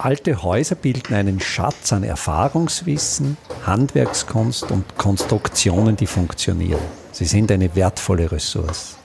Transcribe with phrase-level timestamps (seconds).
[0.00, 3.36] Alte Häuser bilden einen Schatz an Erfahrungswissen,
[3.66, 6.80] Handwerkskunst und Konstruktionen, die funktionieren.
[7.10, 8.96] Sie sind eine wertvolle Ressource.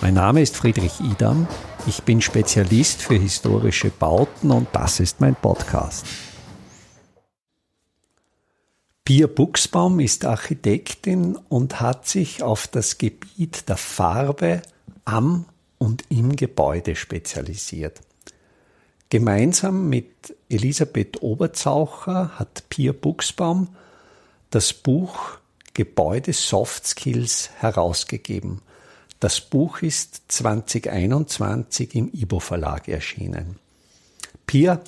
[0.00, 1.46] Mein Name ist Friedrich Idam.
[1.86, 6.06] Ich bin Spezialist für historische Bauten und das ist mein Podcast.
[9.04, 14.62] Pia Buchsbaum ist Architektin und hat sich auf das Gebiet der Farbe
[15.04, 15.44] am
[15.76, 18.00] und im Gebäude spezialisiert.
[19.10, 23.68] Gemeinsam mit Elisabeth Oberzaucher hat Pia Buchsbaum
[24.50, 25.38] das Buch
[25.72, 28.60] Gebäude Soft Skills herausgegeben.
[29.18, 33.56] Das Buch ist 2021 im Ibo Verlag erschienen.
[34.46, 34.82] Pia,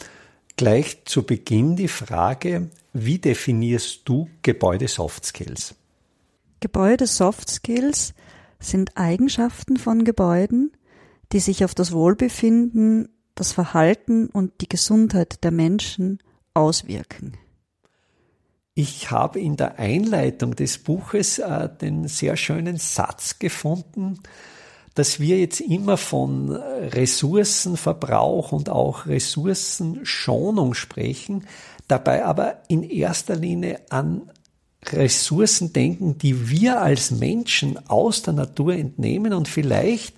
[0.57, 5.75] gleich zu Beginn die Frage, wie definierst du Gebäude Soft Skills?
[6.61, 8.13] Gebäude Soft Skills
[8.59, 10.73] sind Eigenschaften von Gebäuden,
[11.33, 13.09] die sich auf das Wohlbefinden
[13.41, 16.19] das Verhalten und die Gesundheit der Menschen
[16.53, 17.39] auswirken.
[18.75, 24.21] Ich habe in der Einleitung des Buches äh, den sehr schönen Satz gefunden,
[24.95, 31.47] dass wir jetzt immer von Ressourcenverbrauch und auch Ressourcenschonung sprechen,
[31.89, 34.31] dabei aber in erster Linie an
[34.85, 40.15] Ressourcen denken, die wir als Menschen aus der Natur entnehmen und vielleicht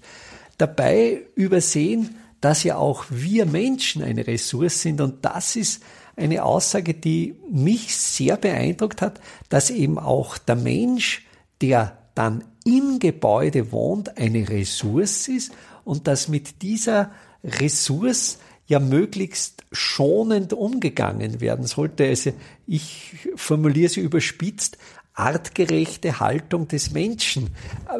[0.59, 5.01] dabei übersehen, dass ja auch wir Menschen eine Ressource sind.
[5.01, 5.83] Und das ist
[6.17, 11.25] eine Aussage, die mich sehr beeindruckt hat, dass eben auch der Mensch,
[11.63, 15.53] der dann im Gebäude wohnt, eine Ressource ist
[15.85, 22.07] und dass mit dieser Ressource ja möglichst schonend umgegangen werden sollte.
[22.07, 22.33] Also
[22.67, 24.79] ich formuliere sie überspitzt,
[25.15, 27.51] artgerechte Haltung des Menschen.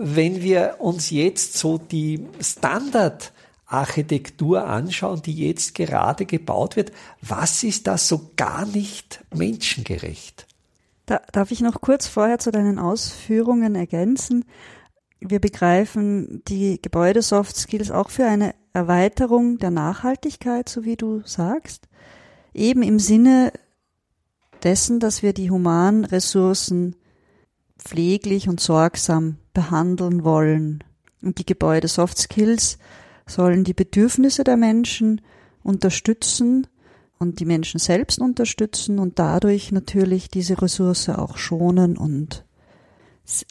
[0.01, 3.33] Wenn wir uns jetzt so die Standard
[3.73, 10.47] Architektur anschauen, die jetzt gerade gebaut wird, was ist da so gar nicht menschengerecht?
[11.07, 14.45] Da darf ich noch kurz vorher zu deinen Ausführungen ergänzen.
[15.21, 21.89] Wir begreifen die Gebäude-Soft Skills auch für eine Erweiterung der Nachhaltigkeit, so wie du sagst,
[22.55, 23.53] eben im Sinne
[24.63, 26.97] dessen, dass wir die humanen Ressourcen
[27.79, 30.85] pfleglich und sorgsam behandeln wollen.
[31.21, 32.79] Und die Gebäude-Soft Skills
[33.27, 35.21] sollen die Bedürfnisse der Menschen
[35.63, 36.67] unterstützen
[37.19, 42.45] und die Menschen selbst unterstützen und dadurch natürlich diese Ressource auch schonen und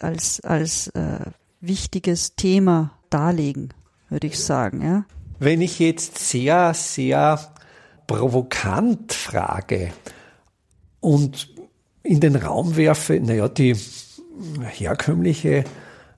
[0.01, 1.19] als, als äh,
[1.61, 3.69] wichtiges Thema darlegen,
[4.09, 4.81] würde ich sagen.
[4.81, 5.05] Ja.
[5.39, 7.39] Wenn ich jetzt sehr, sehr
[8.07, 9.91] provokant frage
[10.99, 11.47] und
[12.03, 13.75] in den Raum werfe, naja, die
[14.61, 15.63] herkömmliche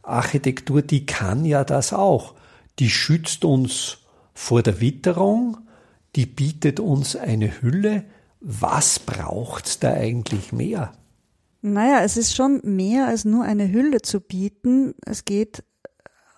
[0.02, 2.33] Architektur, die kann ja das auch
[2.80, 4.00] die schützt uns
[4.34, 5.58] vor der Witterung,
[6.16, 8.06] die bietet uns eine Hülle.
[8.40, 10.94] Was braucht's da eigentlich mehr?
[11.62, 14.96] Naja, es ist schon mehr als nur eine Hülle zu bieten.
[15.06, 15.64] Es geht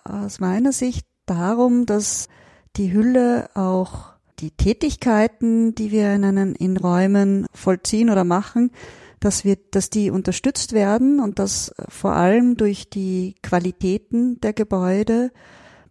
[0.04, 2.28] aus meiner Sicht darum, dass
[2.76, 8.70] die Hülle auch die Tätigkeiten, die wir in, einen, in Räumen vollziehen oder machen,
[9.18, 15.32] dass wir, dass die unterstützt werden und dass vor allem durch die Qualitäten der Gebäude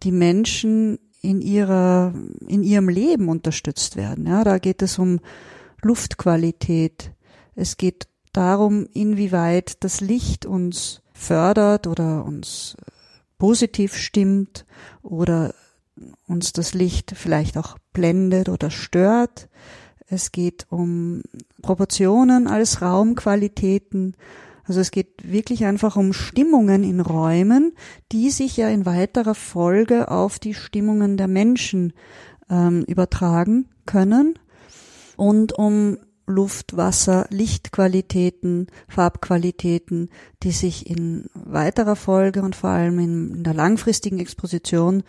[0.02, 2.14] die Menschen in ihrer,
[2.46, 4.26] in ihrem Leben unterstützt werden.
[4.26, 5.20] Ja, da geht es um
[5.82, 7.12] Luftqualität.
[7.54, 12.90] Es geht darum, inwieweit das Licht uns fördert oder uns äh,
[13.38, 14.66] positiv stimmt
[15.02, 15.54] oder
[16.26, 19.48] uns das Licht vielleicht auch blendet oder stört.
[20.08, 21.22] Es geht um
[21.62, 24.14] Proportionen als Raumqualitäten.
[24.66, 27.72] Also es geht wirklich einfach um Stimmungen in Räumen,
[28.12, 31.92] die sich ja in weiterer Folge auf die Stimmungen der Menschen
[32.50, 34.38] ähm, übertragen können
[35.16, 40.10] und um Luft, Wasser, Lichtqualitäten, Farbqualitäten,
[40.42, 45.04] die sich in weiterer Folge und vor allem in, in der langfristigen Exposition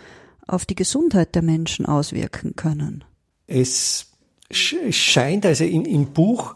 [0.46, 3.04] auf die Gesundheit der Menschen auswirken können.
[3.48, 4.12] Es
[4.52, 6.56] scheint, also im, im Buch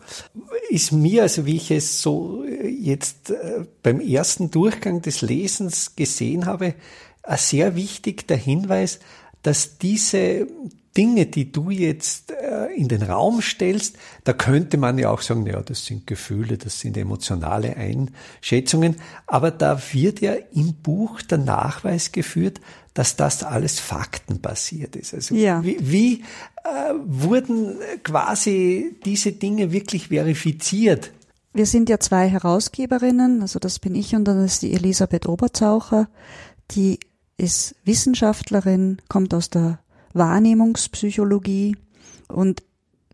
[0.70, 5.96] ist mir, also wie ich es so äh, jetzt äh, beim ersten Durchgang des Lesens
[5.96, 6.76] gesehen habe,
[7.36, 9.00] sehr wichtig der Hinweis,
[9.44, 10.48] dass diese
[10.96, 15.46] Dinge, die du jetzt äh, in den Raum stellst, da könnte man ja auch sagen,
[15.46, 21.38] ja, das sind Gefühle, das sind emotionale Einschätzungen, aber da wird ja im Buch der
[21.38, 22.60] Nachweis geführt,
[22.94, 25.14] dass das alles faktenbasiert ist.
[25.14, 25.64] Also ja.
[25.64, 26.14] wie, wie
[26.64, 31.12] äh, wurden quasi diese Dinge wirklich verifiziert?
[31.54, 36.08] Wir sind ja zwei Herausgeberinnen, also das bin ich und dann ist die Elisabeth Oberzaucher,
[36.72, 37.00] die
[37.38, 39.80] ist Wissenschaftlerin, kommt aus der
[40.14, 41.76] Wahrnehmungspsychologie
[42.28, 42.64] und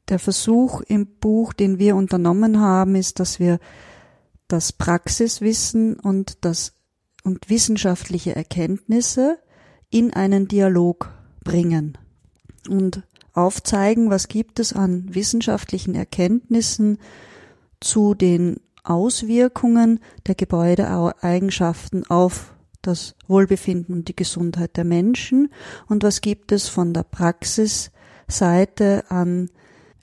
[0.10, 3.60] der Versuch im Buch, den wir unternommen haben, ist, dass wir
[4.48, 6.74] das Praxiswissen und das
[7.24, 9.38] und wissenschaftliche Erkenntnisse
[9.90, 11.12] in einen Dialog
[11.44, 11.98] bringen
[12.70, 13.04] und
[13.34, 16.98] aufzeigen, was gibt es an wissenschaftlichen Erkenntnissen
[17.80, 25.52] zu den Auswirkungen der Gebäudeeigenschaften auf das Wohlbefinden und die Gesundheit der Menschen
[25.88, 29.50] und was gibt es von der Praxisseite an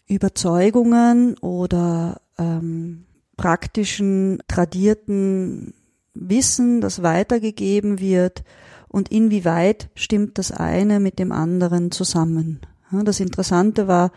[0.06, 3.06] Überzeugungen oder ähm,
[3.36, 5.74] praktischen, tradierten
[6.14, 8.44] Wissen, das weitergegeben wird
[8.94, 12.60] und inwieweit stimmt das eine mit dem anderen zusammen.
[12.92, 14.12] Das Interessante war,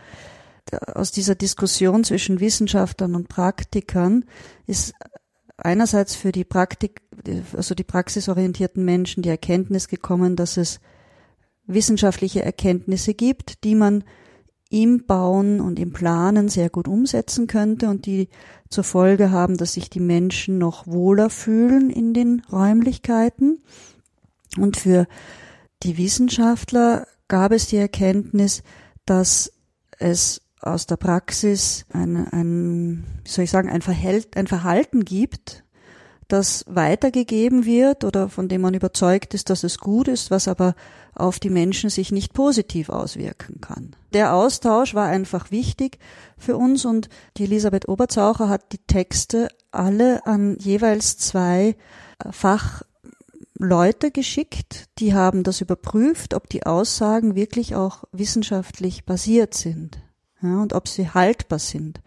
[0.94, 4.24] aus dieser Diskussion zwischen Wissenschaftlern und Praktikern
[4.68, 4.94] ist
[5.56, 7.02] einerseits für die Praktik,
[7.56, 10.78] also die praxisorientierten Menschen die Erkenntnis gekommen, dass es
[11.66, 14.04] wissenschaftliche Erkenntnisse gibt, die man
[14.70, 18.28] im Bauen und im Planen sehr gut umsetzen könnte und die
[18.68, 23.60] zur Folge haben, dass sich die Menschen noch wohler fühlen in den Räumlichkeiten.
[24.62, 25.06] Und für
[25.82, 28.62] die Wissenschaftler gab es die Erkenntnis,
[29.06, 29.52] dass
[29.98, 35.64] es aus der Praxis ein, ein wie soll ich sagen, ein, Verhält, ein Verhalten gibt,
[36.26, 40.74] das weitergegeben wird oder von dem man überzeugt ist, dass es gut ist, was aber
[41.14, 43.96] auf die Menschen sich nicht positiv auswirken kann.
[44.12, 45.98] Der Austausch war einfach wichtig
[46.36, 47.08] für uns und
[47.38, 51.76] die Elisabeth Oberzaucher hat die Texte alle an jeweils zwei
[52.22, 52.32] äh,
[53.58, 59.98] Fachleute geschickt, die haben das überprüft, ob die Aussagen wirklich auch wissenschaftlich basiert sind
[60.42, 62.00] ja, und ob sie haltbar sind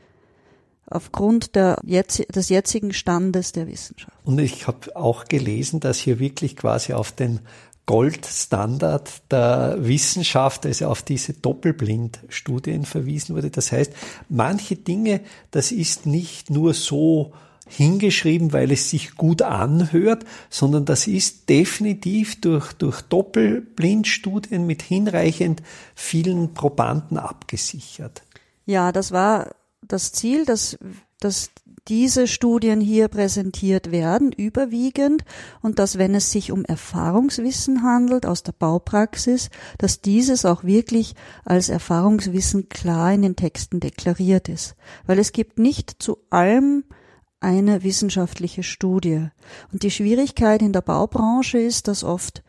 [0.87, 4.17] aufgrund der des jetzigen Standes der Wissenschaft.
[4.25, 7.39] Und ich habe auch gelesen, dass hier wirklich quasi auf den
[7.85, 13.51] Goldstandard der Wissenschaft, also auf diese Doppelblindstudien verwiesen wurde.
[13.51, 13.93] Das heißt,
[14.29, 15.21] manche Dinge,
[15.51, 17.33] das ist nicht nur so
[17.71, 25.63] hingeschrieben, weil es sich gut anhört, sondern das ist definitiv durch, durch Doppelblindstudien mit hinreichend
[25.95, 28.23] vielen Probanden abgesichert.
[28.65, 30.77] Ja, das war das Ziel, dass,
[31.19, 31.51] dass
[31.87, 35.23] diese Studien hier präsentiert werden, überwiegend,
[35.61, 41.15] und dass wenn es sich um Erfahrungswissen handelt aus der Baupraxis, dass dieses auch wirklich
[41.43, 44.75] als Erfahrungswissen klar in den Texten deklariert ist.
[45.05, 46.83] Weil es gibt nicht zu allem
[47.41, 49.27] eine wissenschaftliche Studie.
[49.73, 52.43] Und die Schwierigkeit in der Baubranche ist, dass oft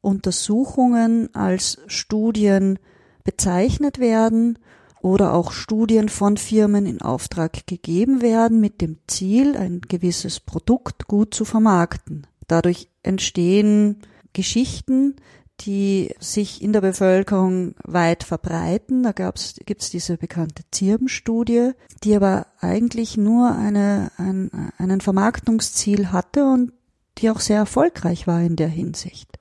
[0.00, 2.78] Untersuchungen als Studien
[3.22, 4.58] bezeichnet werden
[5.00, 11.06] oder auch Studien von Firmen in Auftrag gegeben werden mit dem Ziel, ein gewisses Produkt
[11.06, 12.26] gut zu vermarkten.
[12.46, 13.98] Dadurch entstehen
[14.32, 15.16] Geschichten,
[15.60, 19.02] die sich in der Bevölkerung weit verbreiten.
[19.02, 21.72] Da gibt es diese bekannte Zirbenstudie,
[22.04, 26.72] die aber eigentlich nur eine, ein, einen Vermarktungsziel hatte und
[27.18, 29.38] die auch sehr erfolgreich war in der Hinsicht.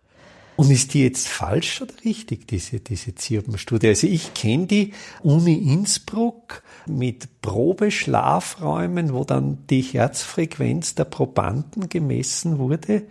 [0.58, 3.90] Und ist die jetzt falsch oder richtig, diese, diese Zirbenstudie?
[3.90, 12.58] Also ich kenne die Uni Innsbruck mit Probeschlafräumen, wo dann die Herzfrequenz der Probanden gemessen
[12.58, 13.04] wurde.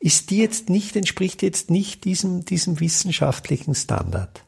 [0.00, 4.44] Ist die jetzt nicht, entspricht jetzt nicht diesem, diesem wissenschaftlichen Standard?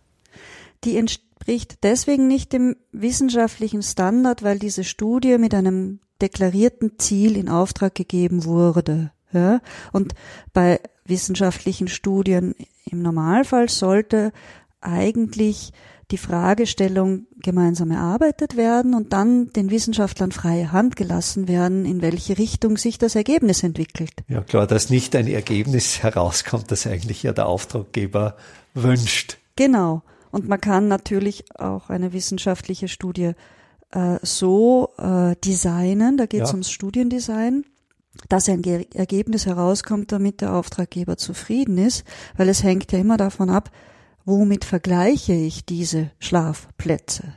[0.84, 7.50] Die entspricht deswegen nicht dem wissenschaftlichen Standard, weil diese Studie mit einem deklarierten Ziel in
[7.50, 9.12] Auftrag gegeben wurde.
[9.32, 9.60] Ja?
[9.92, 10.14] Und
[10.54, 12.54] bei wissenschaftlichen Studien
[12.86, 14.32] im Normalfall sollte
[14.80, 15.72] eigentlich
[16.12, 22.38] die Fragestellung gemeinsam erarbeitet werden und dann den Wissenschaftlern freie Hand gelassen werden, in welche
[22.38, 24.12] Richtung sich das Ergebnis entwickelt.
[24.28, 28.36] Ja klar, dass nicht ein Ergebnis herauskommt, das eigentlich ja der Auftraggeber
[28.74, 29.38] wünscht.
[29.56, 30.02] Genau.
[30.30, 33.32] Und man kann natürlich auch eine wissenschaftliche Studie
[33.90, 36.54] äh, so äh, designen, da geht es ja.
[36.54, 37.64] ums Studiendesign,
[38.28, 42.04] dass ein Ergebnis herauskommt, damit der Auftraggeber zufrieden ist,
[42.36, 43.70] weil es hängt ja immer davon ab,
[44.24, 47.34] womit vergleiche ich diese Schlafplätze?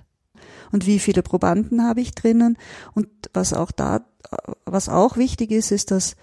[0.71, 2.57] Und wie viele Probanden habe ich drinnen?
[2.93, 4.05] Und was auch da,
[4.65, 6.15] was auch wichtig ist, ist, dass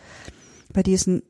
[0.72, 1.22] bei diesen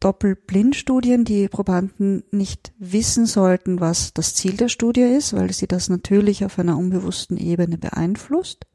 [0.00, 5.88] Doppelblindstudien die Probanden nicht wissen sollten, was das Ziel der Studie ist, weil sie das
[5.88, 8.66] natürlich auf einer unbewussten Ebene beeinflusst.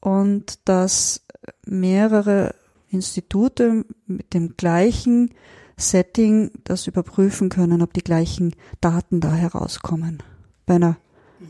[0.00, 1.26] Und dass
[1.66, 2.54] mehrere
[2.88, 5.34] Institute mit dem gleichen
[5.78, 10.22] Setting das überprüfen können, ob die gleichen Daten da herauskommen.
[10.66, 10.98] Bei einer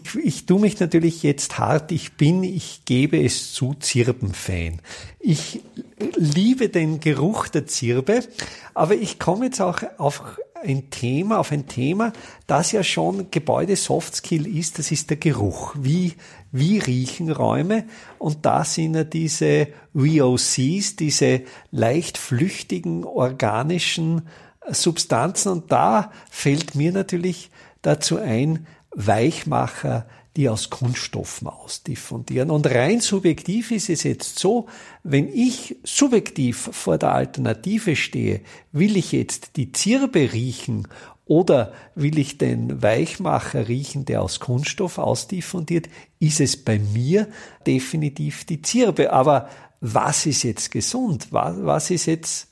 [0.05, 1.93] ich, ich tue mich natürlich jetzt hart.
[1.93, 4.81] Ich bin, ich gebe es zu, Zirbenfan.
[5.19, 5.63] Ich
[6.17, 8.23] liebe den Geruch der Zirbe,
[8.75, 12.13] aber ich komme jetzt auch auf ein Thema, auf ein Thema,
[12.47, 15.75] das ja schon Gebäude Soft Skill ist, das ist der Geruch.
[15.79, 16.15] Wie,
[16.53, 17.85] wie riechen Räume?
[18.19, 24.29] Und da sind ja diese VOCs, diese leicht flüchtigen organischen
[24.69, 25.53] Substanzen.
[25.53, 27.51] Und da fällt mir natürlich
[27.83, 30.07] dazu ein, Weichmacher,
[30.39, 32.53] die aus Kunststoffen ausdiffundieren.
[32.53, 34.69] Und rein subjektiv ist es jetzt so,
[35.03, 40.87] wenn ich subjektiv vor der Alternative stehe, will ich jetzt die Zirbe riechen
[41.25, 45.89] oder will ich den Weichmacher riechen, der aus Kunststoff ausdiffundiert,
[46.21, 47.27] ist es bei mir
[47.67, 49.13] definitiv die Zirbe.
[49.13, 49.49] Aber
[49.81, 51.33] was ist jetzt gesund?
[51.33, 52.48] Was, ist jetzt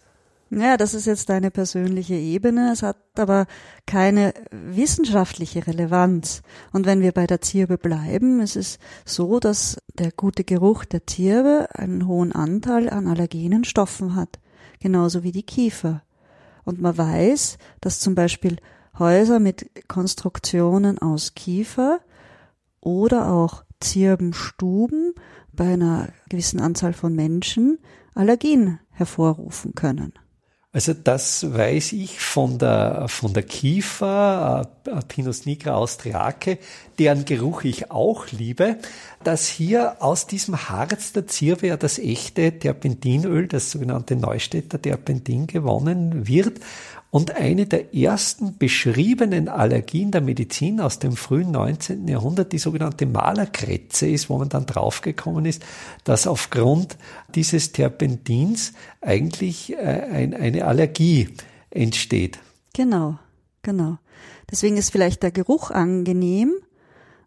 [0.51, 2.73] ja, das ist jetzt eine persönliche Ebene.
[2.73, 3.47] Es hat aber
[3.85, 6.43] keine wissenschaftliche Relevanz.
[6.73, 11.07] Und wenn wir bei der Zirbe bleiben, es ist so, dass der gute Geruch der
[11.07, 14.39] Zirbe einen hohen Anteil an allergenen Stoffen hat.
[14.79, 16.03] Genauso wie die Kiefer.
[16.65, 18.59] Und man weiß, dass zum Beispiel
[18.99, 22.01] Häuser mit Konstruktionen aus Kiefer
[22.81, 25.15] oder auch Zirbenstuben
[25.53, 27.79] bei einer gewissen Anzahl von Menschen
[28.15, 30.13] Allergien hervorrufen können.
[30.77, 36.59] Also das weiß ich von der, von der Kiefer, äh, Pinus nigra austriace,
[36.99, 38.77] deren Geruch ich auch liebe,
[39.25, 45.47] dass hier aus diesem Harz der Zirbe ja das echte Terpentinöl, das sogenannte Neustädter Terpentin
[45.47, 46.61] gewonnen wird.
[47.11, 52.07] Und eine der ersten beschriebenen Allergien der Medizin aus dem frühen 19.
[52.09, 55.65] Jahrhundert die sogenannte Malerkrätze ist, wo man dann draufgekommen ist,
[56.05, 56.99] dass aufgrund
[57.35, 61.29] dieses Terpentins eigentlich äh, ein, eine Allergie
[61.71, 62.39] entsteht.
[62.75, 63.19] Genau,
[63.63, 63.99] genau.
[64.51, 66.53] Deswegen ist vielleicht der Geruch angenehm,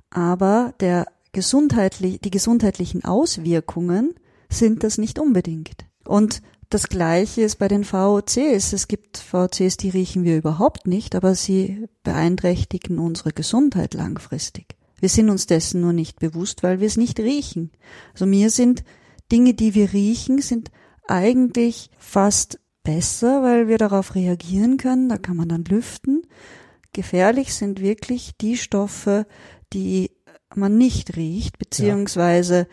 [0.10, 4.16] aber der gesundheitlich, die gesundheitlichen Auswirkungen
[4.50, 5.86] sind das nicht unbedingt.
[6.06, 8.74] Und das Gleiche ist bei den VOCs.
[8.74, 14.76] Es gibt VOCs, die riechen wir überhaupt nicht, aber sie beeinträchtigen unsere Gesundheit langfristig.
[15.00, 17.72] Wir sind uns dessen nur nicht bewusst, weil wir es nicht riechen.
[18.14, 18.84] Also mir sind
[19.32, 20.72] Dinge, die wir riechen, sind
[21.08, 25.10] eigentlich fast besser, weil wir darauf reagieren können.
[25.10, 26.24] Da kann man dann lüften.
[26.94, 29.26] Gefährlich sind wirklich die Stoffe,
[29.74, 30.12] die
[30.56, 32.68] man nicht riecht, beziehungsweise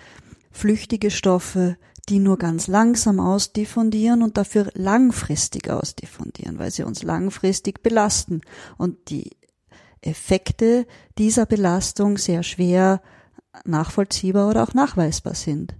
[0.50, 1.76] flüchtige Stoffe,
[2.09, 8.43] die nur ganz langsam ausdiffundieren und dafür langfristig ausdiffundieren, weil sie uns langfristig belasten
[8.79, 9.31] und die
[10.01, 10.87] Effekte
[11.19, 13.01] dieser Belastung sehr schwer
[13.65, 15.75] nachvollziehbar oder auch nachweisbar sind.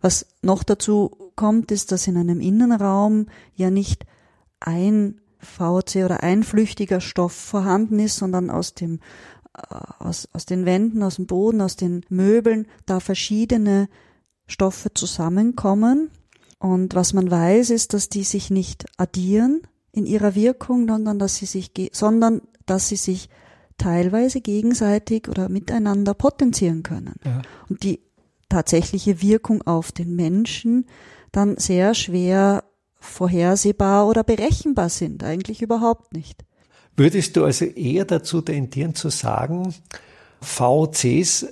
[0.00, 4.04] Was noch dazu kommt, ist, dass in einem Innenraum ja nicht
[4.60, 9.00] ein VC oder ein flüchtiger Stoff vorhanden ist, sondern aus dem
[9.56, 13.88] äh, aus, aus den Wänden, aus dem Boden, aus den Möbeln da verschiedene
[14.46, 16.10] Stoffe zusammenkommen.
[16.58, 21.36] Und was man weiß, ist, dass die sich nicht addieren in ihrer Wirkung, sondern dass
[21.36, 23.28] sie sich, sondern dass sie sich
[23.78, 27.14] teilweise gegenseitig oder miteinander potenzieren können.
[27.24, 27.42] Ja.
[27.68, 28.00] Und die
[28.48, 30.86] tatsächliche Wirkung auf den Menschen
[31.32, 36.44] dann sehr schwer vorhersehbar oder berechenbar sind, eigentlich überhaupt nicht.
[36.96, 39.74] Würdest du also eher dazu tendieren zu sagen,
[40.40, 41.46] VCs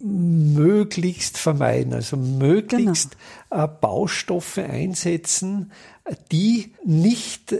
[0.00, 3.16] möglichst vermeiden, also möglichst
[3.50, 3.64] genau.
[3.64, 5.72] Äh, Baustoffe einsetzen,
[6.32, 7.54] die nicht,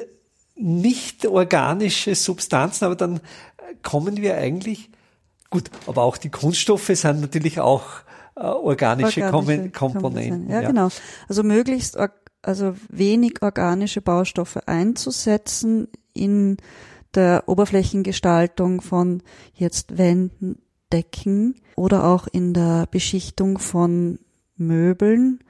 [0.57, 3.21] nicht organische Substanzen, aber dann
[3.83, 4.91] kommen wir eigentlich,
[5.51, 7.85] gut, aber auch die Kunststoffe sind natürlich auch
[8.37, 10.51] äh, organische, organische Komponenten.
[10.51, 10.89] Ja, ja, genau.
[11.29, 11.99] Also möglichst,
[12.43, 16.57] also wenig organische Baustoffe einzusetzen in
[17.15, 19.23] der Oberflächengestaltung von
[19.55, 24.19] jetzt Wänden, Decken oder auch in der Beschichtung von
[24.57, 25.41] Möbeln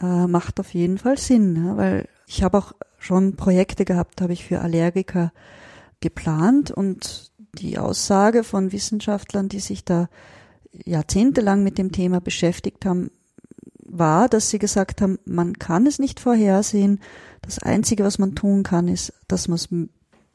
[0.00, 4.32] äh, macht auf jeden Fall Sinn, ja, weil ich habe auch schon Projekte gehabt, habe
[4.32, 5.32] ich für Allergiker
[6.00, 10.08] geplant und die Aussage von Wissenschaftlern, die sich da
[10.72, 13.10] jahrzehntelang mit dem Thema beschäftigt haben,
[13.78, 17.00] war, dass sie gesagt haben, man kann es nicht vorhersehen.
[17.40, 19.68] Das Einzige, was man tun kann, ist, dass man es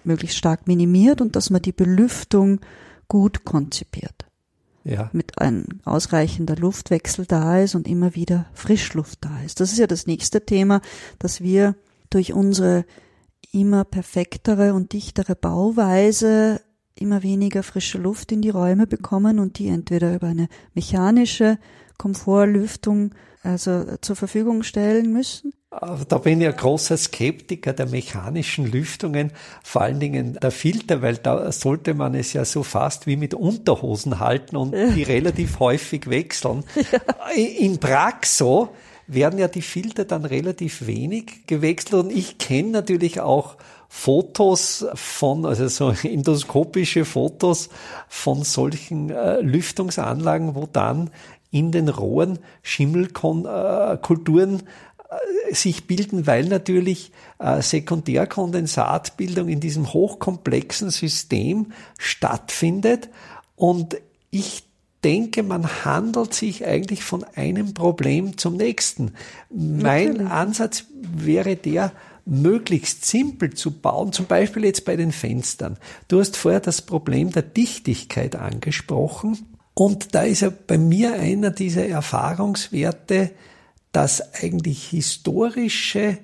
[0.04, 2.62] möglichst stark minimiert und dass man die Belüftung
[3.08, 4.31] gut konzipiert
[4.84, 5.10] ja.
[5.14, 9.60] mit ein ausreichender Luftwechsel da ist und immer wieder Frischluft da ist.
[9.60, 10.82] Das ist ja das nächste Thema,
[11.20, 11.76] dass wir
[12.10, 12.86] durch unsere
[13.52, 16.62] immer perfektere und dichtere Bauweise
[17.02, 21.58] immer weniger frische Luft in die Räume bekommen und die entweder über eine mechanische
[21.98, 25.54] Komfortlüftung also zur Verfügung stellen müssen
[26.08, 29.32] da bin ich ein großer Skeptiker der mechanischen Lüftungen,
[29.64, 33.34] vor allen Dingen der Filter, weil da sollte man es ja so fast wie mit
[33.34, 34.88] Unterhosen halten und ja.
[34.88, 36.64] die relativ häufig wechseln.
[36.92, 37.00] Ja.
[37.36, 38.70] In Praxo
[39.08, 43.56] werden ja die Filter dann relativ wenig gewechselt und ich kenne natürlich auch
[43.94, 47.68] Fotos von, also so endoskopische Fotos
[48.08, 51.10] von solchen äh, Lüftungsanlagen, wo dann
[51.52, 54.64] in den Rohren Schimmelkulturen
[55.50, 63.10] äh, sich bilden, weil natürlich äh, Sekundärkondensatbildung in diesem hochkomplexen System stattfindet.
[63.58, 63.98] Und
[64.32, 64.64] ich
[65.04, 69.16] denke, man handelt sich eigentlich von einem Problem zum nächsten.
[69.50, 70.32] Mein natürlich.
[70.32, 71.92] Ansatz wäre der,
[72.26, 75.78] möglichst simpel zu bauen, zum Beispiel jetzt bei den Fenstern.
[76.08, 79.38] Du hast vorher das Problem der Dichtigkeit angesprochen
[79.74, 83.32] und da ist ja bei mir einer dieser Erfahrungswerte,
[83.92, 86.18] dass eigentlich historische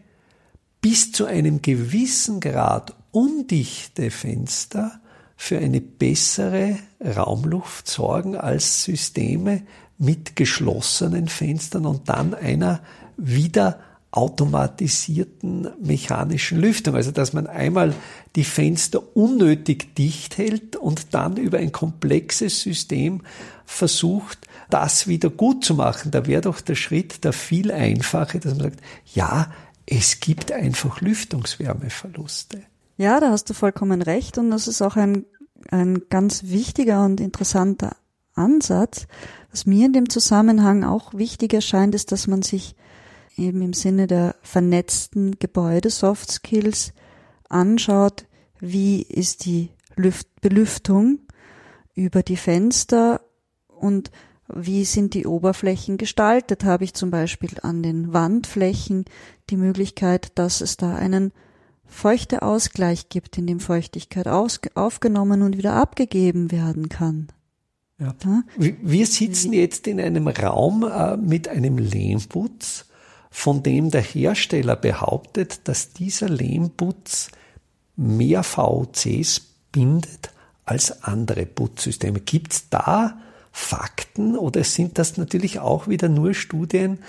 [0.81, 4.99] bis zu einem gewissen Grad undichte Fenster
[5.35, 9.63] für eine bessere Raumluft sorgen als Systeme
[9.97, 12.81] mit geschlossenen Fenstern und dann einer
[13.17, 13.79] wieder
[14.11, 16.95] automatisierten mechanischen Lüftung.
[16.95, 17.93] Also dass man einmal
[18.35, 23.21] die Fenster unnötig dicht hält und dann über ein komplexes System
[23.65, 26.11] versucht, das wieder gut zu machen.
[26.11, 28.79] Da wäre doch der Schritt der viel einfache, dass man sagt,
[29.13, 29.51] ja,
[29.85, 32.61] es gibt einfach Lüftungswärmeverluste.
[32.97, 35.25] Ja, da hast du vollkommen recht und das ist auch ein,
[35.69, 37.95] ein ganz wichtiger und interessanter
[38.33, 39.07] Ansatz.
[39.51, 42.75] Was mir in dem Zusammenhang auch wichtig erscheint, ist, dass man sich
[43.37, 46.93] eben im Sinne der vernetzten Gebäude Soft Skills
[47.49, 48.25] anschaut,
[48.59, 51.19] wie ist die Lüft Belüftung
[51.95, 53.21] über die Fenster
[53.67, 54.11] und
[54.47, 56.63] wie sind die Oberflächen gestaltet?
[56.63, 59.05] Habe ich zum Beispiel an den Wandflächen
[59.49, 61.33] die Möglichkeit, dass es da einen
[61.85, 67.27] feuchte Ausgleich gibt, in dem Feuchtigkeit aufgenommen und wieder abgegeben werden kann.
[67.99, 68.13] Ja.
[68.57, 72.85] Wir sitzen jetzt in einem Raum äh, mit einem Lehmputz,
[73.29, 77.29] von dem der Hersteller behauptet, dass dieser Lehmputz
[77.95, 79.41] mehr VOCs
[79.71, 80.31] bindet
[80.65, 82.19] als andere Putzsysteme.
[82.19, 83.19] Gibt es da
[83.51, 86.99] Fakten oder sind das natürlich auch wieder nur Studien,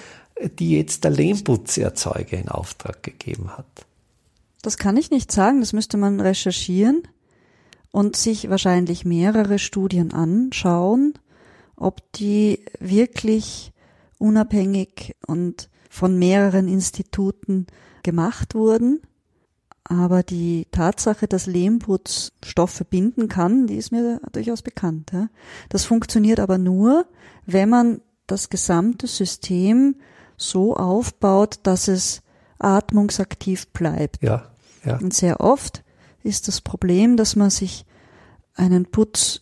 [0.58, 3.66] die jetzt der Lehmputzerzeuger in Auftrag gegeben hat?
[4.62, 7.02] Das kann ich nicht sagen, das müsste man recherchieren
[7.90, 11.14] und sich wahrscheinlich mehrere Studien anschauen,
[11.76, 13.72] ob die wirklich
[14.18, 17.66] unabhängig und von mehreren Instituten
[18.02, 19.00] gemacht wurden.
[19.84, 25.10] Aber die Tatsache, dass Lehmputz Stoffe binden kann, die ist mir durchaus bekannt.
[25.12, 25.28] Ja.
[25.70, 27.06] Das funktioniert aber nur,
[27.46, 29.96] wenn man das gesamte System
[30.36, 32.22] so aufbaut, dass es
[32.58, 34.22] atmungsaktiv bleibt.
[34.22, 34.50] Ja,
[34.84, 34.98] ja.
[34.98, 35.82] Und sehr oft
[36.22, 37.86] ist das Problem, dass man sich
[38.54, 39.40] einen Putz,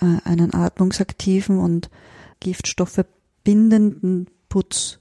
[0.00, 1.90] äh, einen atmungsaktiven und
[2.38, 3.04] Giftstoffe
[3.42, 4.99] bindenden Putz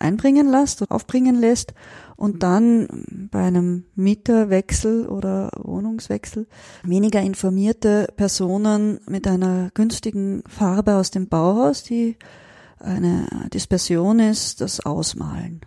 [0.00, 1.74] einbringen lässt, aufbringen lässt
[2.16, 6.46] und dann bei einem Mieterwechsel oder Wohnungswechsel
[6.82, 12.16] weniger informierte Personen mit einer günstigen Farbe aus dem Bauhaus, die
[12.78, 15.60] eine Dispersion ist, das ausmalen.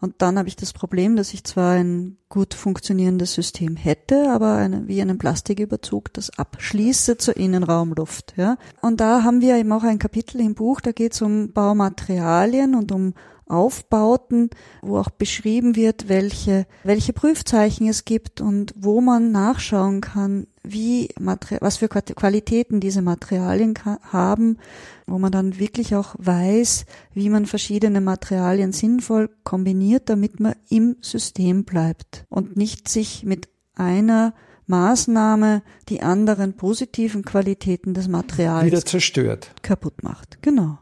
[0.00, 4.54] Und dann habe ich das Problem, dass ich zwar ein gut funktionierendes System hätte, aber
[4.54, 8.34] eine, wie einen Plastiküberzug das abschließe zur Innenraumluft.
[8.36, 8.58] Ja.
[8.80, 12.74] Und da haben wir eben auch ein Kapitel im Buch, da geht es um Baumaterialien
[12.74, 13.14] und um
[13.48, 14.50] Aufbauten,
[14.82, 21.08] wo auch beschrieben wird, welche, welche Prüfzeichen es gibt und wo man nachschauen kann, wie,
[21.18, 24.58] was für Qualitäten diese Materialien haben,
[25.06, 26.84] wo man dann wirklich auch weiß,
[27.14, 33.48] wie man verschiedene Materialien sinnvoll kombiniert, damit man im System bleibt und nicht sich mit
[33.74, 34.34] einer
[34.66, 40.42] Maßnahme die anderen positiven Qualitäten des Materials wieder zerstört, kaputt macht.
[40.42, 40.78] Genau.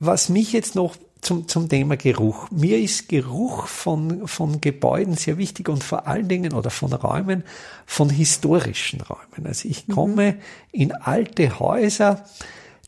[0.00, 2.50] Was mich jetzt noch zum, zum Thema Geruch.
[2.50, 7.44] Mir ist Geruch von, von Gebäuden sehr wichtig und vor allen Dingen oder von Räumen,
[7.86, 9.46] von historischen Räumen.
[9.46, 9.92] Also ich mhm.
[9.92, 10.38] komme mhm.
[10.72, 12.24] in alte Häuser,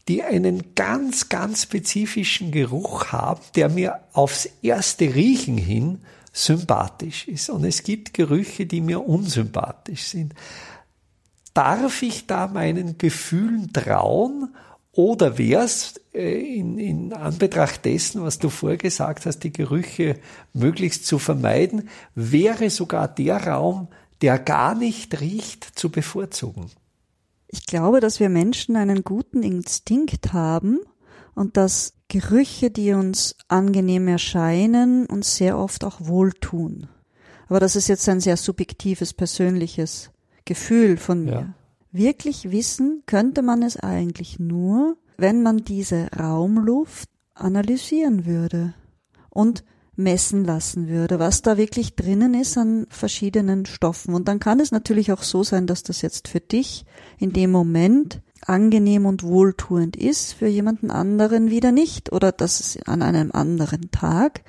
[0.08, 6.00] die einen ganz, ganz spezifischen Geruch haben, der mir aufs erste Riechen hin
[6.32, 7.50] sympathisch ist.
[7.50, 10.34] Und es gibt Gerüche, die mir unsympathisch sind.
[11.54, 14.54] Darf ich da meinen Gefühlen trauen
[14.92, 20.18] oder wär's äh, in, in Anbetracht dessen, was du vorgesagt hast, die Gerüche
[20.52, 23.88] möglichst zu vermeiden, wäre sogar der Raum,
[24.20, 26.66] der gar nicht riecht, zu bevorzugen?
[27.48, 30.80] Ich glaube, dass wir Menschen einen guten Instinkt haben
[31.34, 36.88] und dass Gerüche, die uns angenehm erscheinen, uns sehr oft auch wohltun.
[37.48, 40.10] Aber das ist jetzt ein sehr subjektives, persönliches
[40.44, 41.32] Gefühl von mir.
[41.32, 41.54] Ja.
[41.92, 48.74] Wirklich wissen könnte man es eigentlich nur, wenn man diese Raumluft analysieren würde
[49.28, 49.64] und
[49.96, 54.14] messen lassen würde, was da wirklich drinnen ist an verschiedenen Stoffen.
[54.14, 56.84] Und dann kann es natürlich auch so sein, dass das jetzt für dich
[57.18, 62.78] in dem Moment angenehm und wohltuend ist, für jemanden anderen wieder nicht oder dass es
[62.86, 64.42] an einem anderen Tag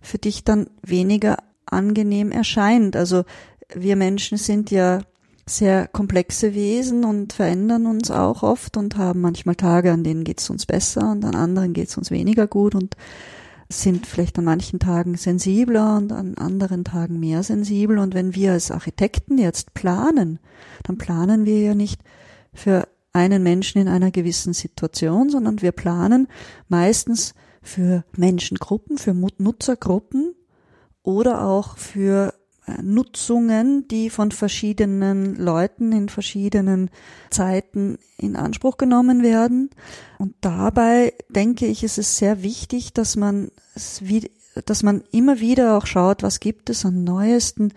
[0.00, 2.94] für dich dann weniger angenehm erscheint.
[2.96, 3.24] Also
[3.74, 5.00] wir Menschen sind ja
[5.46, 10.40] sehr komplexe Wesen und verändern uns auch oft und haben manchmal Tage, an denen geht
[10.40, 12.96] es uns besser und an anderen geht es uns weniger gut und
[13.68, 17.98] sind vielleicht an manchen Tagen sensibler und an anderen Tagen mehr sensibel.
[17.98, 20.38] Und wenn wir als Architekten jetzt planen,
[20.84, 22.00] dann planen wir ja nicht
[22.52, 26.28] für einen Menschen in einer gewissen Situation, sondern wir planen
[26.68, 30.34] meistens für Menschengruppen, für Nutzergruppen
[31.02, 32.34] oder auch für
[32.80, 36.90] Nutzungen, die von verschiedenen Leuten in verschiedenen
[37.30, 39.70] Zeiten in Anspruch genommen werden.
[40.18, 43.50] Und dabei denke ich, ist es sehr wichtig, dass man,
[44.64, 47.72] dass man immer wieder auch schaut, was gibt es an neuesten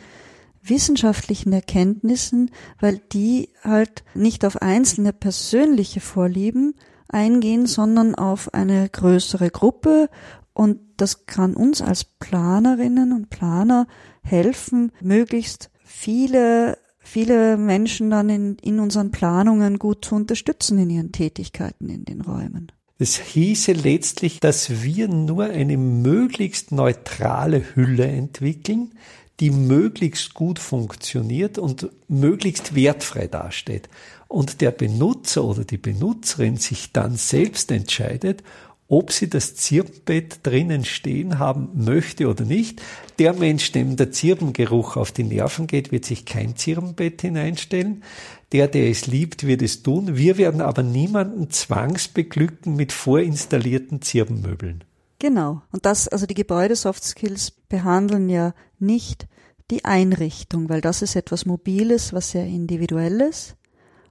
[0.61, 6.75] wissenschaftlichen Erkenntnissen, weil die halt nicht auf einzelne persönliche Vorlieben
[7.07, 10.09] eingehen, sondern auf eine größere Gruppe
[10.55, 13.85] und das kann uns als Planerinnen und Planer
[14.23, 21.11] helfen, möglichst viele viele Menschen dann in, in unseren Planungen gut zu unterstützen in ihren
[21.11, 22.71] Tätigkeiten in den Räumen.
[22.97, 28.93] Das hieße letztlich, dass wir nur eine möglichst neutrale Hülle entwickeln,
[29.41, 33.89] die möglichst gut funktioniert und möglichst wertfrei dasteht.
[34.29, 38.43] Und der Benutzer oder die Benutzerin sich dann selbst entscheidet,
[38.87, 42.81] ob sie das Zirbenbett drinnen stehen haben möchte oder nicht.
[43.17, 48.03] Der Mensch, dem der Zirbengeruch auf die Nerven geht, wird sich kein Zirbenbett hineinstellen.
[48.51, 50.17] Der, der es liebt, wird es tun.
[50.17, 54.83] Wir werden aber niemanden zwangsbeglücken mit vorinstallierten Zirbenmöbeln.
[55.19, 55.61] Genau.
[55.71, 59.27] Und das, also die Gebäude Skills behandeln ja nicht
[59.71, 63.55] die Einrichtung, weil das ist etwas Mobiles, was sehr individuelles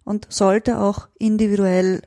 [0.03, 2.03] und sollte auch individuell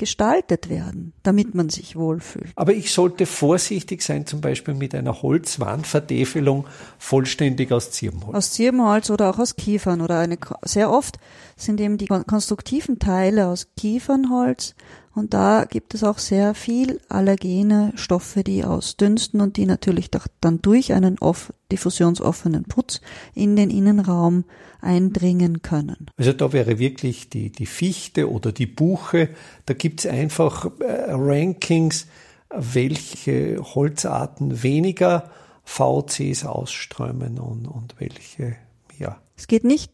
[0.00, 2.50] gestaltet werden, damit man sich wohlfühlt.
[2.56, 6.66] Aber ich sollte vorsichtig sein, zum Beispiel mit einer Holzwandvertäfelung
[6.98, 8.34] vollständig aus Zirbenholz.
[8.34, 11.18] Aus Zirbenholz oder auch aus Kiefern oder eine, sehr oft
[11.54, 14.74] sind eben die konstruktiven Teile aus Kiefernholz
[15.14, 20.08] und da gibt es auch sehr viel allergene Stoffe, die ausdünsten und die natürlich
[20.40, 23.00] dann durch einen off diffusionsoffenen Putz
[23.34, 24.44] in den Innenraum
[24.80, 26.06] eindringen können.
[26.16, 29.30] Also da wäre wirklich die, die Fichte oder die Buche,
[29.66, 32.06] da gibt es einfach äh, Rankings,
[32.50, 35.30] welche Holzarten weniger
[35.64, 38.56] VCs ausströmen und, und welche
[38.98, 39.20] ja.
[39.36, 39.92] Es geht nicht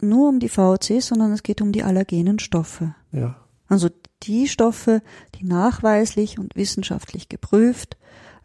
[0.00, 2.94] nur um die VCs, sondern es geht um die allergenen Stoffe.
[3.12, 3.36] Ja.
[3.74, 3.90] Also
[4.22, 5.02] die Stoffe,
[5.34, 7.96] die nachweislich und wissenschaftlich geprüft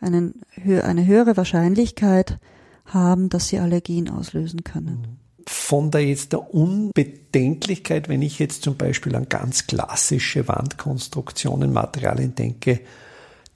[0.01, 2.39] einen, eine höhere Wahrscheinlichkeit
[2.85, 5.19] haben, dass sie Allergien auslösen können.
[5.45, 12.33] Von der jetzt der Unbedenklichkeit, wenn ich jetzt zum Beispiel an ganz klassische Wandkonstruktionen, Materialien
[12.33, 12.81] denke,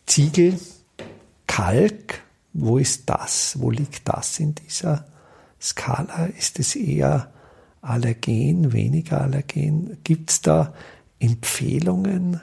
[0.06, 0.60] Ziegel,
[1.48, 2.22] Kalk,
[2.54, 3.60] wo ist das?
[3.60, 5.08] Wo liegt das in dieser
[5.60, 6.28] Skala?
[6.38, 7.32] Ist es eher
[7.82, 9.98] Allergen, weniger Allergen?
[10.04, 10.76] Gibt es da
[11.24, 12.42] Empfehlungen?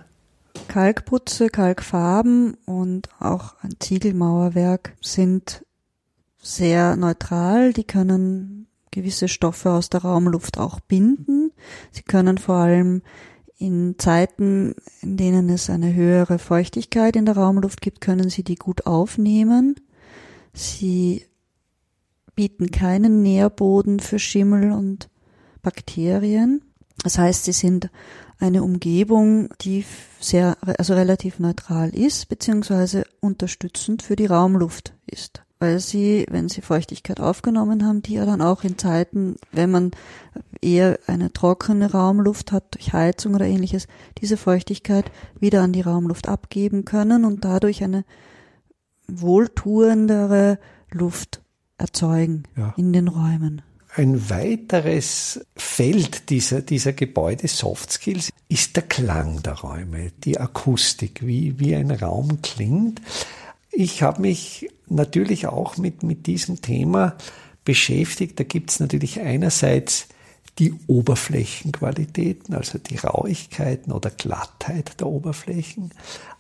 [0.69, 5.67] Kalkputze, Kalkfarben und auch ein Ziegelmauerwerk sind
[6.39, 7.75] sehr neutral.
[7.75, 11.53] Die können gewisse Stoffe aus der Raumluft auch binden.
[11.93, 13.03] Sie können vor allem
[13.59, 18.55] in Zeiten, in denen es eine höhere Feuchtigkeit in der Raumluft gibt, können sie die
[18.55, 19.75] gut aufnehmen.
[20.55, 21.27] Sie
[22.35, 25.11] bieten keinen Nährboden für Schimmel und
[25.61, 26.63] Bakterien.
[27.03, 27.91] Das heißt, sie sind
[28.41, 29.85] eine Umgebung, die
[30.19, 35.43] sehr, also relativ neutral ist, beziehungsweise unterstützend für die Raumluft ist.
[35.59, 39.91] Weil sie, wenn sie Feuchtigkeit aufgenommen haben, die ja dann auch in Zeiten, wenn man
[40.63, 43.87] eher eine trockene Raumluft hat durch Heizung oder ähnliches,
[44.19, 48.05] diese Feuchtigkeit wieder an die Raumluft abgeben können und dadurch eine
[49.07, 50.59] wohltuendere
[50.91, 51.43] Luft
[51.77, 52.73] erzeugen ja.
[52.79, 53.61] in den Räumen.
[53.97, 61.27] Ein weiteres Feld dieser, dieser Gebäude Soft Skills ist der Klang der Räume, die Akustik,
[61.27, 63.03] wie, wie ein Raum klingt.
[63.73, 67.17] Ich habe mich natürlich auch mit, mit diesem Thema
[67.65, 68.39] beschäftigt.
[68.39, 70.09] Da gibt es natürlich einerseits
[70.61, 75.91] die Oberflächenqualitäten, also die Rauigkeiten oder Glattheit der Oberflächen,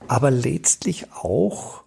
[0.06, 1.82] aber letztlich auch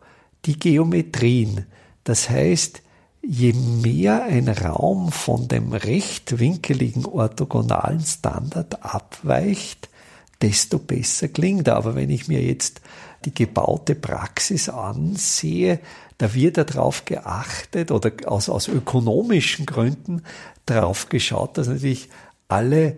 [0.46, 1.68] die Geometrien.
[2.04, 2.83] Das heißt,
[3.26, 9.90] je mehr ein Raum von dem rechtwinkeligen orthogonalen Standard abweicht,
[10.42, 11.70] desto besser klingt.
[11.70, 12.82] Aber wenn ich mir jetzt
[13.26, 15.80] die gebaute Praxis ansehe,
[16.18, 20.24] da wird darauf geachtet oder aus, aus ökonomischen Gründen
[20.66, 22.10] darauf geschaut, dass natürlich
[22.50, 22.98] alle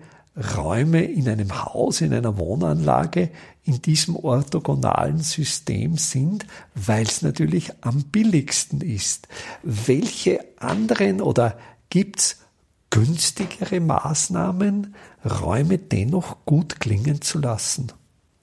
[0.58, 3.30] Räume in einem Haus, in einer Wohnanlage
[3.66, 9.28] in diesem orthogonalen System sind, weil es natürlich am billigsten ist.
[9.64, 11.58] Welche anderen oder
[11.90, 12.42] gibt's
[12.92, 17.92] günstigere Maßnahmen, Räume dennoch gut klingen zu lassen?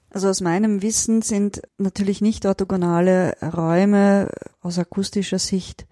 [0.09, 4.29] Also aus meinem Wissen sind natürlich nicht orthogonale Räume
[4.61, 5.87] aus akustischer Sicht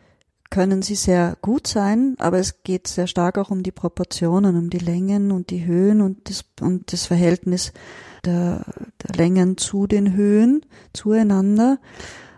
[0.51, 4.69] können sie sehr gut sein, aber es geht sehr stark auch um die Proportionen, um
[4.69, 7.71] die Längen und die Höhen und das, und das Verhältnis
[8.25, 8.65] der,
[9.03, 11.79] der Längen zu den Höhen zueinander.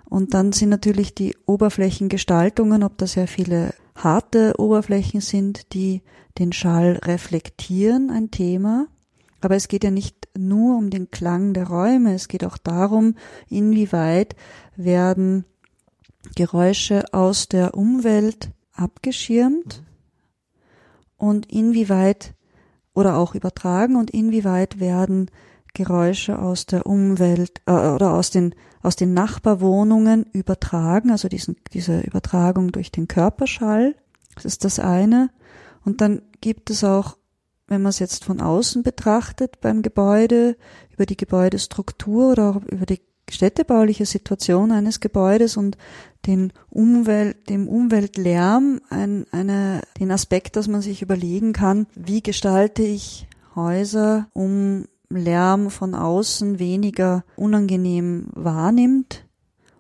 [0.09, 6.01] Und dann sind natürlich die Oberflächengestaltungen, ob da sehr viele harte Oberflächen sind, die
[6.37, 8.87] den Schall reflektieren, ein Thema.
[9.41, 13.15] Aber es geht ja nicht nur um den Klang der Räume, es geht auch darum,
[13.49, 14.35] inwieweit
[14.75, 15.45] werden
[16.35, 19.83] Geräusche aus der Umwelt abgeschirmt
[21.17, 22.33] und inwieweit
[22.93, 25.29] oder auch übertragen und inwieweit werden
[25.73, 32.01] Geräusche aus der Umwelt äh, oder aus den aus den Nachbarwohnungen übertragen, also diesen, diese
[32.01, 33.95] Übertragung durch den Körperschall.
[34.35, 35.29] Das ist das eine.
[35.85, 37.17] Und dann gibt es auch,
[37.67, 40.57] wenn man es jetzt von außen betrachtet beim Gebäude,
[40.91, 45.77] über die Gebäudestruktur oder auch über die städtebauliche Situation eines Gebäudes und
[46.25, 52.83] den Umwelt, dem Umweltlärm ein, eine, den Aspekt, dass man sich überlegen kann, wie gestalte
[52.83, 59.25] ich Häuser, um Lärm von außen weniger unangenehm wahrnimmt?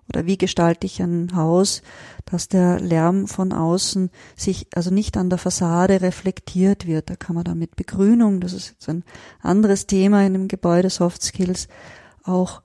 [0.09, 1.81] Oder wie gestalte ich ein Haus,
[2.25, 7.09] dass der Lärm von außen sich also nicht an der Fassade reflektiert wird?
[7.09, 9.03] Da kann man dann mit Begrünung, das ist jetzt ein
[9.41, 11.67] anderes Thema in dem Gebäude Soft Skills,
[12.23, 12.61] auch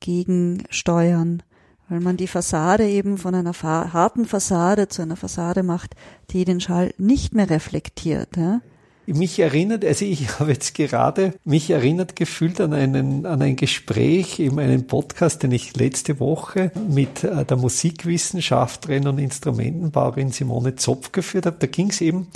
[0.00, 1.42] gegensteuern,
[1.88, 5.94] weil man die Fassade eben von einer harten Fassade zu einer Fassade macht,
[6.30, 8.36] die den Schall nicht mehr reflektiert.
[8.36, 8.60] Ja?
[9.06, 14.38] Mich erinnert, also ich habe jetzt gerade mich erinnert gefühlt an, einen, an ein Gespräch
[14.38, 21.12] in einem Podcast, den ich letzte Woche mit äh, der Musikwissenschaftlerin und Instrumentenbauerin Simone Zopf
[21.12, 21.56] geführt habe.
[21.58, 22.28] Da ging es eben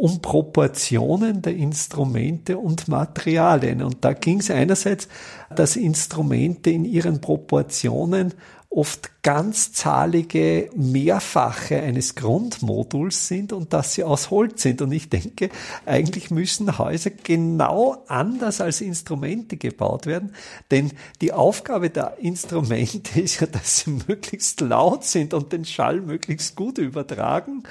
[0.00, 3.82] um Proportionen der Instrumente und Materialien.
[3.82, 5.08] Und da ging es einerseits,
[5.54, 8.32] dass Instrumente in ihren Proportionen
[8.72, 14.80] oft ganzzahlige Mehrfache eines Grundmoduls sind und dass sie aus Holz sind.
[14.80, 15.50] Und ich denke,
[15.84, 20.34] eigentlich müssen Häuser genau anders als Instrumente gebaut werden,
[20.70, 26.00] denn die Aufgabe der Instrumente ist ja, dass sie möglichst laut sind und den Schall
[26.00, 27.64] möglichst gut übertragen.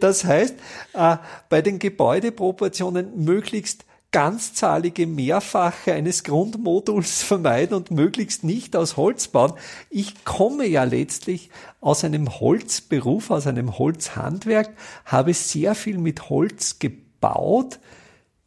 [0.00, 0.54] Das heißt,
[0.92, 1.16] äh,
[1.48, 9.54] bei den Gebäudeproportionen möglichst ganzzahlige Mehrfache eines Grundmoduls vermeiden und möglichst nicht aus Holz bauen.
[9.90, 14.70] Ich komme ja letztlich aus einem Holzberuf, aus einem Holzhandwerk,
[15.06, 17.80] habe sehr viel mit Holz gebaut,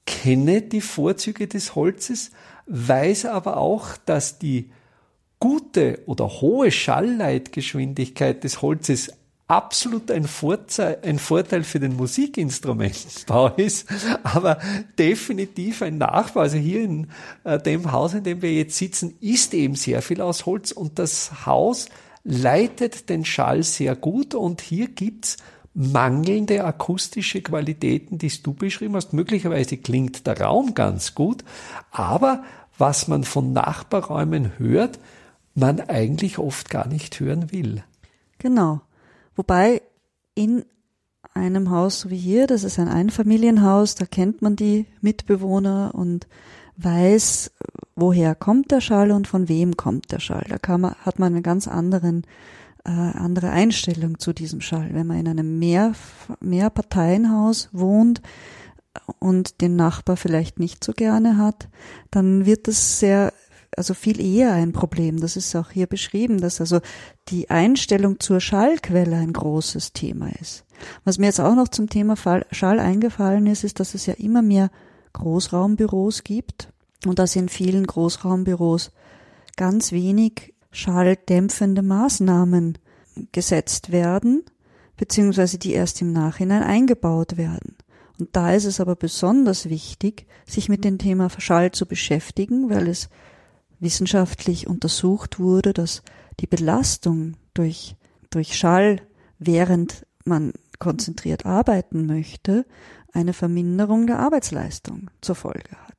[0.05, 2.31] kenne die Vorzüge des Holzes,
[2.67, 4.71] weiß aber auch, dass die
[5.39, 9.11] gute oder hohe Schallleitgeschwindigkeit des Holzes
[9.47, 13.87] absolut ein Vorteil, ein Vorteil für den Musikinstrumentenbau ist,
[14.23, 14.59] aber
[14.97, 16.41] definitiv ein Nachbau.
[16.41, 17.07] Also hier in
[17.43, 20.97] äh, dem Haus, in dem wir jetzt sitzen, ist eben sehr viel aus Holz und
[20.99, 21.87] das Haus
[22.23, 25.37] leitet den Schall sehr gut und hier gibt's
[25.75, 29.13] mangelnde akustische Qualitäten, die du beschrieben hast.
[29.13, 31.43] Möglicherweise klingt der Raum ganz gut,
[31.91, 32.43] aber
[32.77, 34.99] was man von Nachbarräumen hört,
[35.53, 37.83] man eigentlich oft gar nicht hören will.
[38.39, 38.81] Genau.
[39.35, 39.81] Wobei
[40.33, 40.65] in
[41.33, 46.27] einem Haus wie hier, das ist ein Einfamilienhaus, da kennt man die Mitbewohner und
[46.77, 47.51] weiß,
[47.95, 50.45] woher kommt der Schall und von wem kommt der Schall.
[50.49, 52.23] Da kann man, hat man eine ganz anderen,
[52.85, 54.89] äh, andere Einstellung zu diesem Schall.
[54.93, 55.93] Wenn man in einem Mehr,
[56.39, 58.21] Mehrparteienhaus wohnt
[59.19, 61.67] und den Nachbar vielleicht nicht so gerne hat,
[62.11, 63.33] dann wird das sehr
[63.77, 65.19] also viel eher ein Problem.
[65.19, 66.79] Das ist auch hier beschrieben, dass also
[67.29, 70.65] die Einstellung zur Schallquelle ein großes Thema ist.
[71.03, 72.15] Was mir jetzt auch noch zum Thema
[72.51, 74.69] Schall eingefallen ist, ist, dass es ja immer mehr
[75.13, 76.69] Großraumbüros gibt
[77.05, 78.91] und dass in vielen Großraumbüros
[79.55, 82.77] ganz wenig schalldämpfende Maßnahmen
[83.31, 84.43] gesetzt werden,
[84.97, 87.77] beziehungsweise die erst im Nachhinein eingebaut werden.
[88.19, 92.87] Und da ist es aber besonders wichtig, sich mit dem Thema Schall zu beschäftigen, weil
[92.87, 93.09] es
[93.79, 96.01] wissenschaftlich untersucht wurde, dass
[96.39, 97.95] die Belastung durch,
[98.29, 99.01] durch Schall,
[99.39, 102.65] während man konzentriert arbeiten möchte,
[103.13, 105.95] eine Verminderung der Arbeitsleistung zur Folge hat.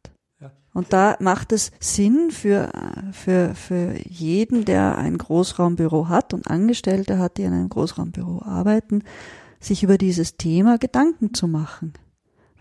[0.76, 2.70] Und da macht es Sinn für,
[3.10, 9.02] für, für jeden, der ein Großraumbüro hat und Angestellte hat, die in einem Großraumbüro arbeiten,
[9.58, 11.94] sich über dieses Thema Gedanken zu machen.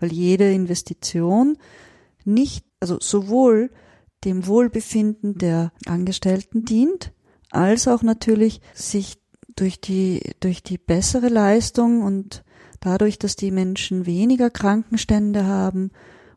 [0.00, 1.58] Weil jede Investition
[2.24, 3.70] nicht, also sowohl
[4.26, 7.12] dem Wohlbefinden der Angestellten dient,
[7.50, 9.18] als auch natürlich sich
[9.54, 12.44] durch die, durch die bessere Leistung und
[12.80, 15.90] dadurch, dass die Menschen weniger Krankenstände haben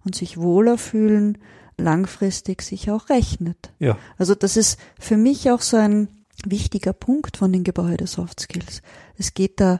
[0.05, 1.37] und sich wohler fühlen,
[1.77, 3.73] langfristig sich auch rechnet.
[3.79, 3.97] Ja.
[4.17, 6.07] Also das ist für mich auch so ein
[6.45, 8.81] wichtiger Punkt von den Gebäude Soft Skills.
[9.17, 9.79] Es geht da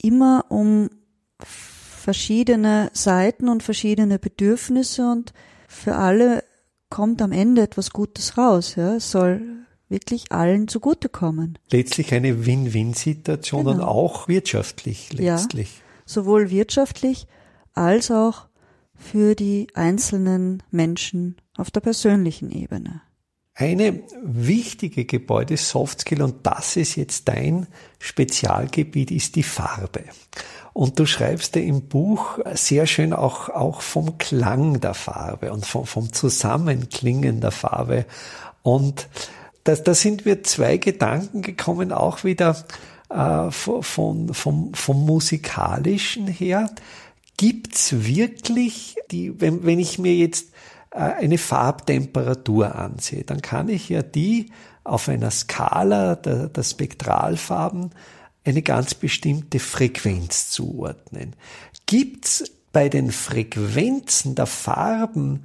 [0.00, 0.88] immer um
[1.38, 5.32] verschiedene Seiten und verschiedene Bedürfnisse und
[5.68, 6.44] für alle
[6.90, 8.74] kommt am Ende etwas Gutes raus.
[8.76, 8.96] Ja.
[8.96, 9.42] Es soll
[9.88, 11.58] wirklich allen zugutekommen.
[11.70, 13.76] Letztlich eine Win-Win-Situation genau.
[13.76, 15.78] und auch wirtschaftlich letztlich.
[15.78, 17.26] Ja, sowohl wirtschaftlich
[17.74, 18.48] als auch
[18.94, 23.02] für die einzelnen Menschen auf der persönlichen Ebene.
[23.54, 27.66] Eine wichtige Gebäude-Softskill, und das ist jetzt dein
[27.98, 30.04] Spezialgebiet, ist die Farbe.
[30.78, 35.66] Und du schreibst ja im Buch sehr schön auch, auch vom Klang der Farbe und
[35.66, 38.06] vom, vom Zusammenklingen der Farbe.
[38.62, 39.08] Und
[39.64, 42.64] da, da sind mir zwei Gedanken gekommen, auch wieder
[43.10, 43.82] äh, von,
[44.32, 46.70] vom, vom musikalischen her.
[47.36, 50.52] Gibt's wirklich die, wenn, wenn ich mir jetzt
[50.92, 54.52] äh, eine Farbtemperatur ansehe, dann kann ich ja die
[54.84, 57.90] auf einer Skala der, der Spektralfarben
[58.48, 61.34] eine ganz bestimmte Frequenz zuordnen.
[61.86, 65.44] Gibt's bei den Frequenzen der Farben,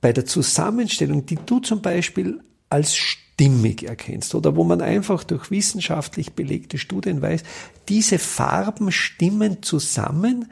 [0.00, 5.50] bei der Zusammenstellung, die du zum Beispiel als stimmig erkennst oder wo man einfach durch
[5.50, 7.42] wissenschaftlich belegte Studien weiß,
[7.88, 10.46] diese Farben stimmen zusammen,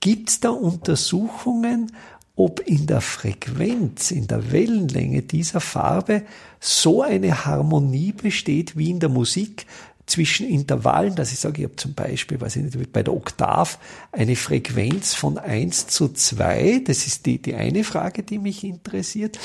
[0.00, 1.92] Gibt es da Untersuchungen,
[2.36, 6.22] ob in der Frequenz, in der Wellenlänge dieser Farbe
[6.60, 9.66] so eine Harmonie besteht wie in der Musik
[10.06, 13.78] zwischen Intervallen, dass ich sage, ich habe zum Beispiel, weiß ich nicht, bei der Oktav
[14.12, 19.38] eine Frequenz von 1 zu 2, das ist die, die eine Frage, die mich interessiert.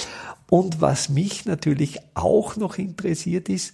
[0.50, 3.74] Und was mich natürlich auch noch interessiert ist,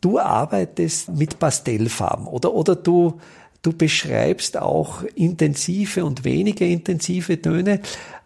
[0.00, 3.20] du arbeitest mit Pastellfarben oder, oder du
[3.64, 7.80] Du beschreibst auch intensive und weniger intensive Töne.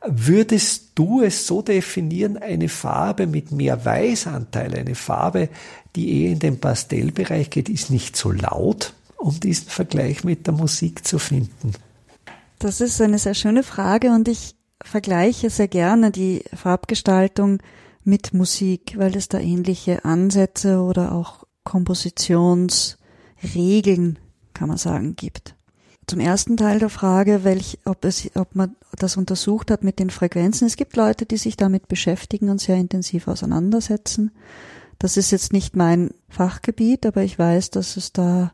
[0.05, 5.49] Würdest du es so definieren, eine Farbe mit mehr Weißanteil, eine Farbe,
[5.95, 10.55] die eher in den Pastellbereich geht, ist nicht so laut, um diesen Vergleich mit der
[10.55, 11.75] Musik zu finden?
[12.59, 17.63] Das ist eine sehr schöne Frage und ich vergleiche sehr gerne die Farbgestaltung
[18.03, 24.19] mit Musik, weil es da ähnliche Ansätze oder auch Kompositionsregeln
[24.59, 25.55] kann man sagen, gibt.
[26.09, 30.11] Zum ersten Teil der Frage, welch, ob, es, ob man das untersucht hat mit den
[30.11, 30.67] Frequenzen.
[30.67, 34.33] Es gibt Leute, die sich damit beschäftigen und sehr intensiv auseinandersetzen.
[34.99, 38.53] Das ist jetzt nicht mein Fachgebiet, aber ich weiß, dass es da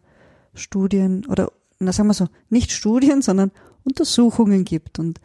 [0.52, 3.50] Studien oder, na sagen wir so, nicht Studien, sondern
[3.82, 5.20] Untersuchungen gibt und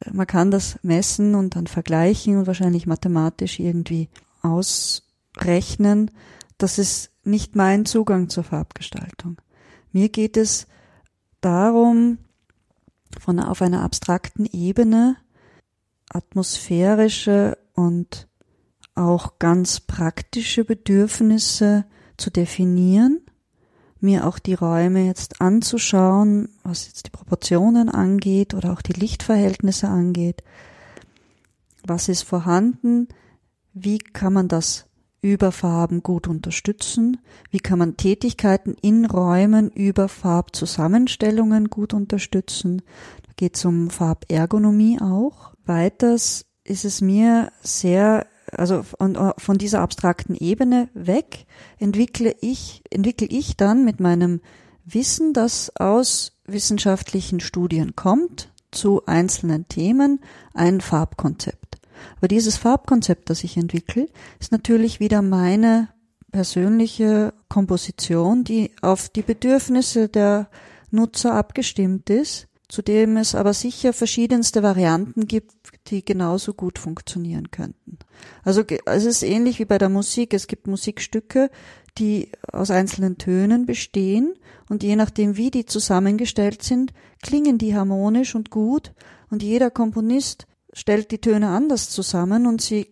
[0.00, 4.08] äh, man kann das messen und dann vergleichen und wahrscheinlich mathematisch irgendwie
[4.40, 6.10] ausrechnen.
[6.58, 9.36] Das ist nicht mein Zugang zur Farbgestaltung.
[9.92, 10.66] Mir geht es
[11.40, 12.18] darum,
[13.20, 15.16] von auf einer abstrakten Ebene
[16.08, 18.28] atmosphärische und
[18.94, 21.84] auch ganz praktische Bedürfnisse
[22.16, 23.20] zu definieren,
[24.00, 29.88] mir auch die Räume jetzt anzuschauen, was jetzt die Proportionen angeht oder auch die Lichtverhältnisse
[29.88, 30.42] angeht.
[31.84, 33.08] Was ist vorhanden?
[33.72, 34.86] Wie kann man das
[35.22, 37.18] über Farben gut unterstützen?
[37.50, 42.82] Wie kann man Tätigkeiten in Räumen über Farbzusammenstellungen gut unterstützen?
[43.26, 45.54] Da geht es um Farbergonomie auch.
[45.64, 51.46] Weiters ist es mir sehr, also von, von dieser abstrakten Ebene weg
[51.78, 54.40] entwickle ich, entwickle ich dann mit meinem
[54.84, 60.20] Wissen, das aus wissenschaftlichen Studien kommt, zu einzelnen Themen
[60.54, 61.81] ein Farbkonzept.
[62.16, 64.08] Aber dieses Farbkonzept, das ich entwickle,
[64.40, 65.88] ist natürlich wieder meine
[66.30, 70.48] persönliche Komposition, die auf die Bedürfnisse der
[70.90, 75.52] Nutzer abgestimmt ist, zu dem es aber sicher verschiedenste Varianten gibt,
[75.88, 77.98] die genauso gut funktionieren könnten.
[78.44, 80.32] Also es ist ähnlich wie bei der Musik.
[80.32, 81.50] Es gibt Musikstücke,
[81.98, 84.32] die aus einzelnen Tönen bestehen
[84.70, 88.92] und je nachdem, wie die zusammengestellt sind, klingen die harmonisch und gut
[89.30, 92.88] und jeder Komponist stellt die Töne anders zusammen und sie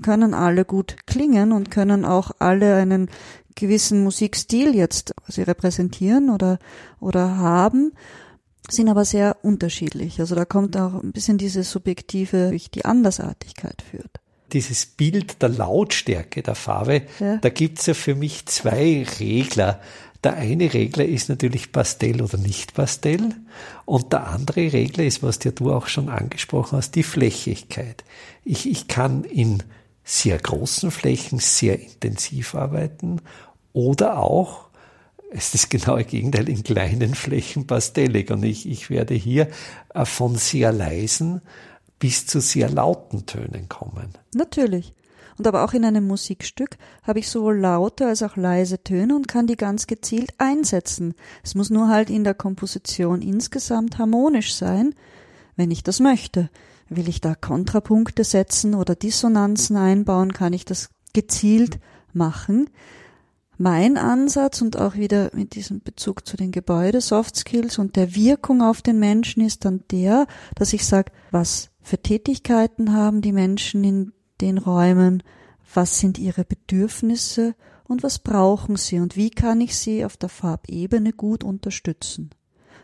[0.00, 3.10] können alle gut klingen und können auch alle einen
[3.54, 6.58] gewissen Musikstil jetzt sie repräsentieren oder,
[7.00, 7.92] oder haben.
[8.68, 10.20] sind aber sehr unterschiedlich.
[10.20, 14.20] Also da kommt auch ein bisschen diese subjektive, durch die Andersartigkeit führt.
[14.52, 17.38] Dieses Bild der Lautstärke der Farbe, ja.
[17.38, 19.80] da gibt's ja für mich zwei Regler.
[20.24, 23.34] Der eine Regler ist natürlich Pastell oder nicht Pastell
[23.84, 28.04] und der andere Regler ist, was dir du auch schon angesprochen hast, die Flächigkeit.
[28.44, 29.62] Ich, ich kann in
[30.04, 33.20] sehr großen Flächen sehr intensiv arbeiten
[33.72, 34.72] oder auch
[35.34, 38.30] es ist das genaue Gegenteil, in kleinen Flächen pastellig.
[38.30, 39.48] Und ich, ich werde hier
[39.94, 41.40] äh, von sehr leisen
[41.98, 44.10] bis zu sehr lauten Tönen kommen.
[44.34, 44.92] Natürlich.
[45.38, 49.28] Und aber auch in einem Musikstück habe ich sowohl laute als auch leise Töne und
[49.28, 51.14] kann die ganz gezielt einsetzen.
[51.42, 54.94] Es muss nur halt in der Komposition insgesamt harmonisch sein,
[55.56, 56.50] wenn ich das möchte.
[56.88, 61.78] Will ich da Kontrapunkte setzen oder Dissonanzen einbauen, kann ich das gezielt
[62.12, 62.68] machen.
[63.58, 68.14] Mein Ansatz und auch wieder mit diesem Bezug zu den Gebäude, Soft Skills und der
[68.14, 73.32] Wirkung auf den Menschen ist dann der, dass ich sage, was für Tätigkeiten haben die
[73.32, 74.12] Menschen in
[74.42, 75.22] den Räumen,
[75.74, 80.28] was sind ihre Bedürfnisse und was brauchen sie und wie kann ich sie auf der
[80.28, 82.30] Farbebene gut unterstützen.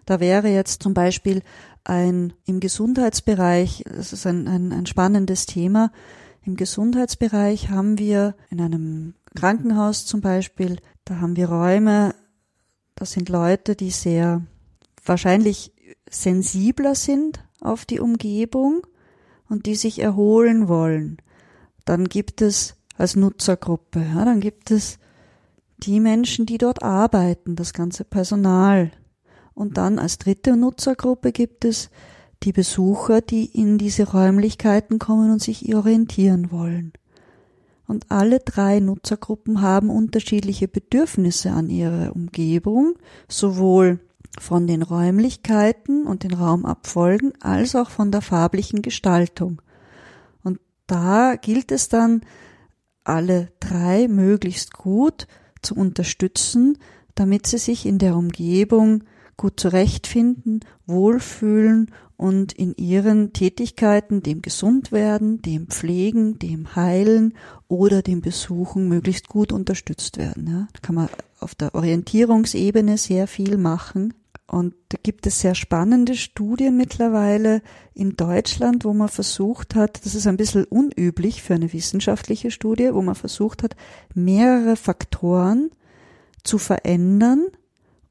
[0.06, 1.42] Da wäre jetzt zum Beispiel
[1.84, 5.92] ein im Gesundheitsbereich, das ist ein, ein, ein spannendes Thema,
[6.42, 12.14] im Gesundheitsbereich haben wir in einem Krankenhaus zum Beispiel, da haben wir Räume,
[12.94, 14.42] das sind Leute, die sehr
[15.04, 15.72] wahrscheinlich
[16.08, 18.86] sensibler sind auf die Umgebung
[19.48, 21.18] und die sich erholen wollen.
[21.88, 24.98] Dann gibt es als Nutzergruppe, ja, dann gibt es
[25.78, 28.90] die Menschen, die dort arbeiten, das ganze Personal.
[29.54, 31.88] Und dann als dritte Nutzergruppe gibt es
[32.42, 36.92] die Besucher, die in diese Räumlichkeiten kommen und sich orientieren wollen.
[37.86, 42.96] Und alle drei Nutzergruppen haben unterschiedliche Bedürfnisse an ihre Umgebung,
[43.28, 43.98] sowohl
[44.38, 49.62] von den Räumlichkeiten und den Raumabfolgen als auch von der farblichen Gestaltung
[50.88, 52.22] da gilt es dann,
[53.04, 55.28] alle drei möglichst gut
[55.62, 56.78] zu unterstützen,
[57.14, 59.04] damit sie sich in der Umgebung
[59.36, 67.34] gut zurechtfinden, wohlfühlen und in ihren Tätigkeiten, dem Gesundwerden, dem Pflegen, dem Heilen
[67.68, 70.48] oder dem Besuchen möglichst gut unterstützt werden.
[70.48, 71.08] Ja, da kann man
[71.38, 74.14] auf der Orientierungsebene sehr viel machen.
[74.50, 77.60] Und da gibt es sehr spannende Studien mittlerweile
[77.92, 82.94] in Deutschland, wo man versucht hat, das ist ein bisschen unüblich für eine wissenschaftliche Studie,
[82.94, 83.76] wo man versucht hat,
[84.14, 85.70] mehrere Faktoren
[86.44, 87.48] zu verändern,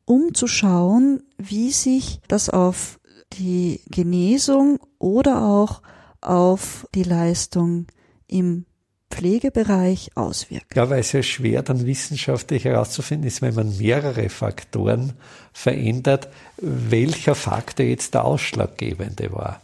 [0.05, 2.99] um zu schauen, wie sich das auf
[3.33, 5.81] die Genesung oder auch
[6.21, 7.87] auf die Leistung
[8.27, 8.66] im
[9.09, 10.75] Pflegebereich auswirkt.
[10.75, 15.13] Ja, weil es ja schwer dann wissenschaftlich herauszufinden ist, wenn man mehrere Faktoren
[15.53, 16.27] verändert,
[16.57, 19.61] welcher Faktor jetzt der ausschlaggebende war.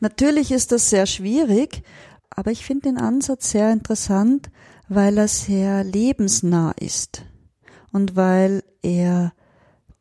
[0.00, 1.82] Natürlich ist das sehr schwierig,
[2.30, 4.50] aber ich finde den Ansatz sehr interessant,
[4.88, 7.24] weil er sehr lebensnah ist
[7.92, 9.32] und weil er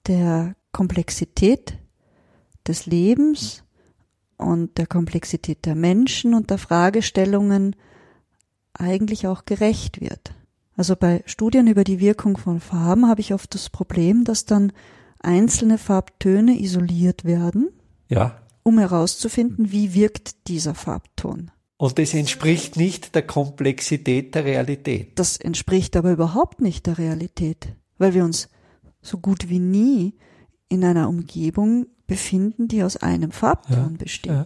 [0.08, 1.78] der Komplexität
[2.68, 3.64] des Lebens
[4.38, 7.76] und der Komplexität der Menschen und der Fragestellungen
[8.78, 10.34] eigentlich auch gerecht wird.
[10.76, 14.72] Also bei Studien über die Wirkung von Farben habe ich oft das Problem, dass dann
[15.20, 17.70] einzelne Farbtöne isoliert werden,
[18.10, 18.40] ja.
[18.64, 21.52] um herauszufinden, wie wirkt dieser Farbton.
[21.78, 25.18] Und das entspricht nicht der Komplexität der Realität.
[25.20, 28.50] Das entspricht aber überhaupt nicht der Realität, weil wir uns
[29.02, 30.16] so gut wie nie
[30.70, 34.32] in einer Umgebung befinden, die aus einem Farbton ja, besteht.
[34.32, 34.44] Ja.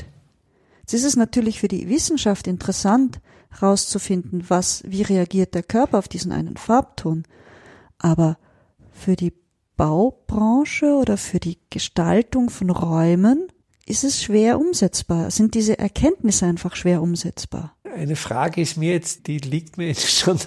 [0.81, 3.21] Jetzt ist es natürlich für die Wissenschaft interessant,
[3.51, 7.23] herauszufinden, was, wie reagiert der Körper auf diesen einen Farbton.
[7.97, 8.37] Aber
[8.91, 9.33] für die
[9.77, 13.47] Baubranche oder für die Gestaltung von Räumen
[13.85, 15.31] ist es schwer umsetzbar.
[15.31, 17.75] Sind diese Erkenntnisse einfach schwer umsetzbar?
[17.83, 20.39] Eine Frage ist mir jetzt, die liegt mir jetzt schon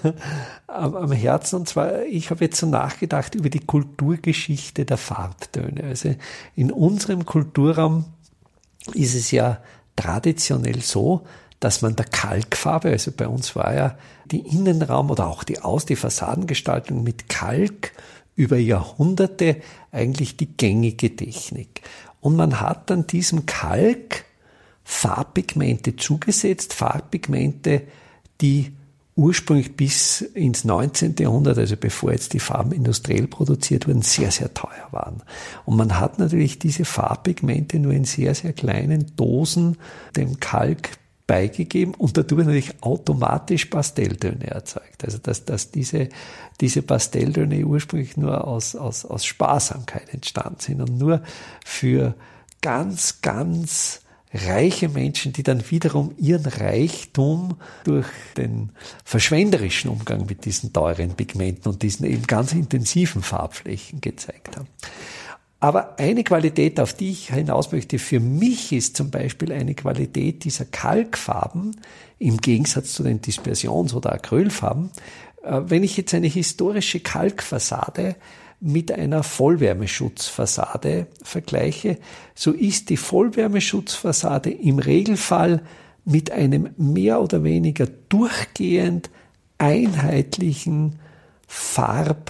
[0.66, 5.84] am, am Herzen, und zwar, ich habe jetzt so nachgedacht über die Kulturgeschichte der Farbtöne.
[5.84, 6.14] Also
[6.54, 8.06] in unserem Kulturraum
[8.94, 9.60] ist es ja
[9.96, 11.26] traditionell so,
[11.64, 13.96] dass man der Kalkfarbe, also bei uns war ja
[14.30, 17.92] die Innenraum oder auch die Aus-, die Fassadengestaltung mit Kalk
[18.36, 19.56] über Jahrhunderte
[19.90, 21.80] eigentlich die gängige Technik.
[22.20, 24.26] Und man hat dann diesem Kalk
[24.82, 27.84] Farbpigmente zugesetzt, Farbpigmente,
[28.42, 28.72] die
[29.16, 31.14] ursprünglich bis ins 19.
[31.18, 35.22] Jahrhundert, also bevor jetzt die Farben industriell produziert wurden, sehr, sehr teuer waren.
[35.64, 39.78] Und man hat natürlich diese Farbpigmente nur in sehr, sehr kleinen Dosen
[40.14, 45.04] dem Kalk beigegeben und dadurch natürlich automatisch Pastelltöne erzeugt.
[45.04, 46.08] Also dass, dass diese,
[46.60, 51.22] diese Pastelltöne ursprünglich nur aus, aus, aus Sparsamkeit entstanden sind und nur
[51.64, 52.14] für
[52.60, 54.00] ganz, ganz
[54.34, 58.06] reiche Menschen, die dann wiederum ihren Reichtum durch
[58.36, 58.70] den
[59.04, 64.66] verschwenderischen Umgang mit diesen teuren Pigmenten und diesen eben ganz intensiven Farbflächen gezeigt haben.
[65.64, 70.44] Aber eine Qualität, auf die ich hinaus möchte, für mich ist zum Beispiel eine Qualität
[70.44, 71.80] dieser Kalkfarben
[72.18, 74.90] im Gegensatz zu den Dispersions- oder Acrylfarben.
[75.42, 78.16] Äh, wenn ich jetzt eine historische Kalkfassade
[78.60, 81.96] mit einer Vollwärmeschutzfassade vergleiche,
[82.34, 85.62] so ist die Vollwärmeschutzfassade im Regelfall
[86.04, 89.08] mit einem mehr oder weniger durchgehend
[89.56, 90.98] einheitlichen
[91.48, 92.28] Farbbild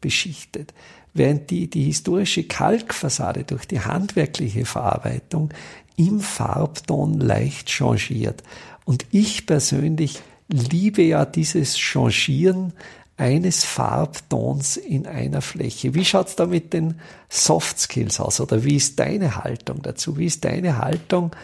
[0.00, 0.72] beschichtet
[1.14, 5.50] während die, die historische Kalkfassade durch die handwerkliche Verarbeitung
[5.96, 8.42] im Farbton leicht changiert.
[8.84, 12.72] Und ich persönlich liebe ja dieses Changieren
[13.16, 15.94] eines Farbtons in einer Fläche.
[15.94, 16.94] Wie schaut's da mit den
[17.28, 18.40] Soft Skills aus?
[18.40, 20.16] Oder wie ist deine Haltung dazu?
[20.16, 21.36] Wie ist deine Haltung?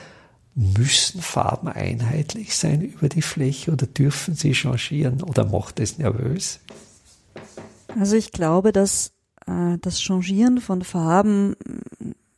[0.54, 6.60] Müssen Farben einheitlich sein über die Fläche oder dürfen sie changieren oder macht es nervös?
[7.98, 9.12] Also ich glaube, dass
[9.46, 11.56] äh, das Changieren von Farben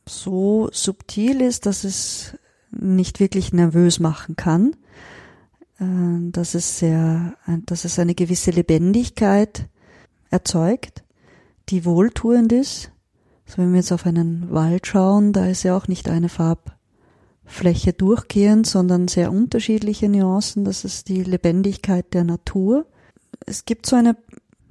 [0.06, 2.36] so subtil ist, dass es
[2.70, 4.76] nicht wirklich nervös machen kann,
[5.78, 7.34] äh, dass es sehr,
[7.66, 9.68] dass es eine gewisse Lebendigkeit
[10.30, 11.04] erzeugt,
[11.68, 12.90] die wohltuend ist.
[13.46, 17.94] Also wenn wir jetzt auf einen Wald schauen, da ist ja auch nicht eine Farbfläche
[17.94, 20.64] durchgehend, sondern sehr unterschiedliche Nuancen.
[20.64, 22.86] Das ist die Lebendigkeit der Natur.
[23.46, 24.16] Es gibt so eine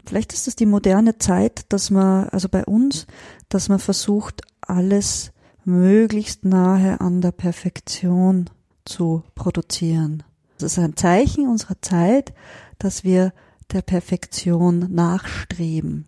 [0.08, 3.08] Vielleicht ist es die moderne Zeit, dass man, also bei uns,
[3.50, 5.34] dass man versucht, alles
[5.66, 8.50] möglichst nahe an der Perfektion
[8.86, 10.24] zu produzieren.
[10.60, 12.34] Das ist ein Zeichen unserer Zeit,
[12.80, 13.34] dass wir
[13.74, 16.06] der Perfektion nachstreben.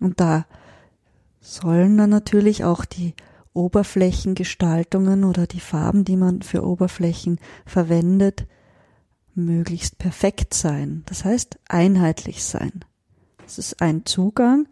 [0.00, 0.44] Und da
[1.40, 3.14] sollen dann natürlich auch die
[3.52, 8.48] Oberflächengestaltungen oder die Farben, die man für Oberflächen verwendet,
[9.36, 11.04] möglichst perfekt sein.
[11.06, 12.84] Das heißt, einheitlich sein.
[13.46, 14.66] Das ist ein Zugang.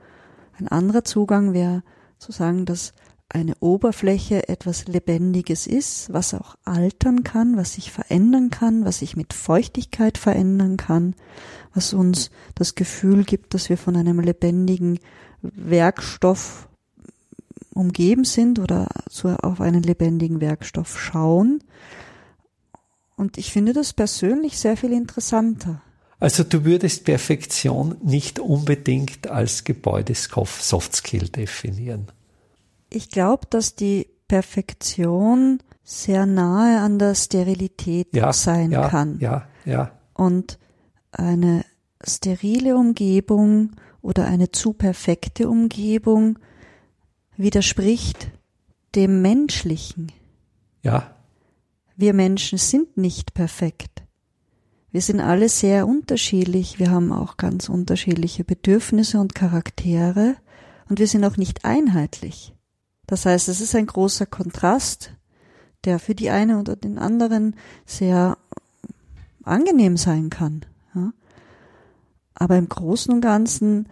[0.58, 1.84] Ein anderer Zugang wäre
[2.18, 2.92] zu sagen, dass
[3.28, 9.16] eine Oberfläche etwas Lebendiges ist, was auch altern kann, was sich verändern kann, was sich
[9.16, 11.14] mit Feuchtigkeit verändern kann,
[11.72, 14.98] was uns das Gefühl gibt, dass wir von einem lebendigen
[15.40, 16.68] Werkstoff
[17.72, 21.62] umgeben sind oder so auf einen lebendigen Werkstoff schauen.
[23.16, 25.80] Und ich finde das persönlich sehr viel interessanter.
[26.24, 32.06] Also du würdest Perfektion nicht unbedingt als Gebäudesoft-Skill definieren.
[32.88, 39.20] Ich glaube, dass die Perfektion sehr nahe an der Sterilität ja, sein ja, kann.
[39.20, 39.92] Ja, ja.
[40.14, 40.58] Und
[41.12, 41.66] eine
[42.02, 46.38] sterile Umgebung oder eine zu perfekte Umgebung
[47.36, 48.28] widerspricht
[48.94, 50.10] dem Menschlichen.
[50.82, 51.16] Ja.
[51.96, 53.93] Wir Menschen sind nicht perfekt.
[54.94, 60.36] Wir sind alle sehr unterschiedlich, wir haben auch ganz unterschiedliche Bedürfnisse und Charaktere
[60.88, 62.54] und wir sind auch nicht einheitlich.
[63.08, 65.12] Das heißt, es ist ein großer Kontrast,
[65.82, 68.38] der für die eine oder den anderen sehr
[69.42, 70.64] angenehm sein kann.
[70.94, 71.12] Ja?
[72.34, 73.88] Aber im Großen und Ganzen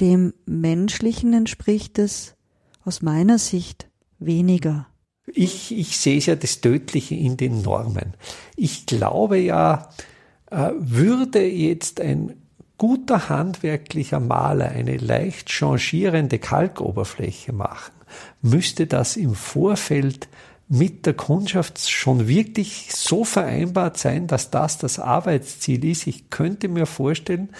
[0.00, 2.34] dem Menschlichen entspricht es
[2.82, 4.86] aus meiner Sicht weniger.
[5.26, 8.14] Ich, ich sehe ja das Tödliche in den Normen.
[8.56, 9.90] Ich glaube ja,
[10.50, 12.34] würde jetzt ein
[12.78, 17.92] guter handwerklicher Maler eine leicht changierende Kalkoberfläche machen,
[18.42, 20.28] müsste das im Vorfeld
[20.68, 26.06] mit der Kundschaft schon wirklich so vereinbart sein, dass das das Arbeitsziel ist.
[26.06, 27.50] Ich könnte mir vorstellen,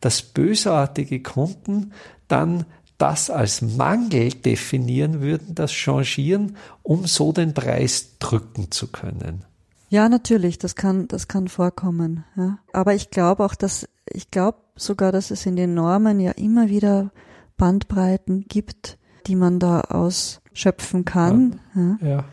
[0.00, 1.92] dass bösartige Kunden
[2.28, 2.64] dann
[2.98, 9.44] das als Mangel definieren würden, das Changieren, um so den Preis drücken zu können.
[9.92, 12.24] Ja, natürlich, das kann, das kann vorkommen.
[12.34, 12.58] Ja.
[12.72, 16.70] Aber ich glaube auch, dass, ich glaube sogar, dass es in den Normen ja immer
[16.70, 17.12] wieder
[17.58, 21.60] Bandbreiten gibt, die man da ausschöpfen kann.
[21.74, 21.98] Ja.
[22.00, 22.24] ja.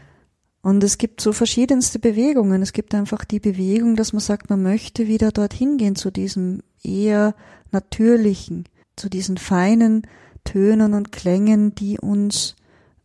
[0.61, 2.61] Und es gibt so verschiedenste Bewegungen.
[2.61, 6.61] Es gibt einfach die Bewegung, dass man sagt, man möchte wieder dorthin gehen zu diesem
[6.81, 7.35] eher
[7.71, 10.07] natürlichen, zu diesen feinen
[10.45, 12.55] Tönen und Klängen, die uns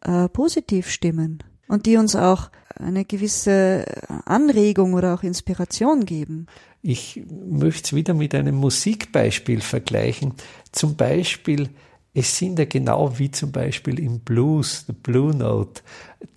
[0.02, 3.85] äh, positiv stimmen und die uns auch eine gewisse
[4.25, 6.47] Anregung oder auch Inspiration geben.
[6.83, 10.35] Ich möchte es wieder mit einem Musikbeispiel vergleichen.
[10.70, 11.70] Zum Beispiel,
[12.12, 15.83] es sind ja genau wie zum Beispiel im Blues, the Blue Note,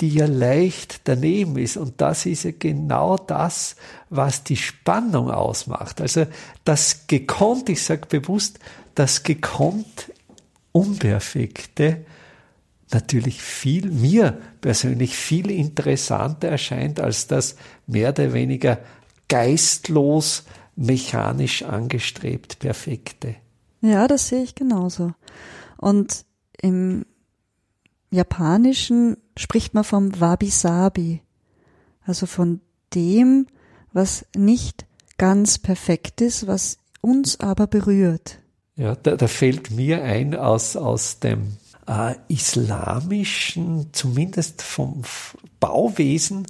[0.01, 1.77] die ja leicht daneben ist.
[1.77, 3.75] Und das ist ja genau das,
[4.09, 6.01] was die Spannung ausmacht.
[6.01, 6.25] Also
[6.63, 8.59] das gekonnt, ich sage bewusst,
[8.95, 10.11] das gekonnt
[10.71, 12.05] Unperfekte
[12.93, 18.79] natürlich viel, mir persönlich viel interessanter erscheint als das mehr oder weniger
[19.27, 20.43] geistlos,
[20.75, 23.35] mechanisch angestrebt Perfekte.
[23.81, 25.13] Ja, das sehe ich genauso.
[25.77, 26.25] Und
[26.61, 27.05] im
[28.09, 31.21] Japanischen spricht man vom Wabi-Sabi,
[32.05, 32.61] also von
[32.93, 33.47] dem,
[33.91, 34.85] was nicht
[35.17, 38.39] ganz perfekt ist, was uns aber berührt.
[38.75, 41.57] Ja, da, da fällt mir ein aus, aus dem
[41.87, 45.03] äh, islamischen, zumindest vom
[45.59, 46.45] Bauwesen,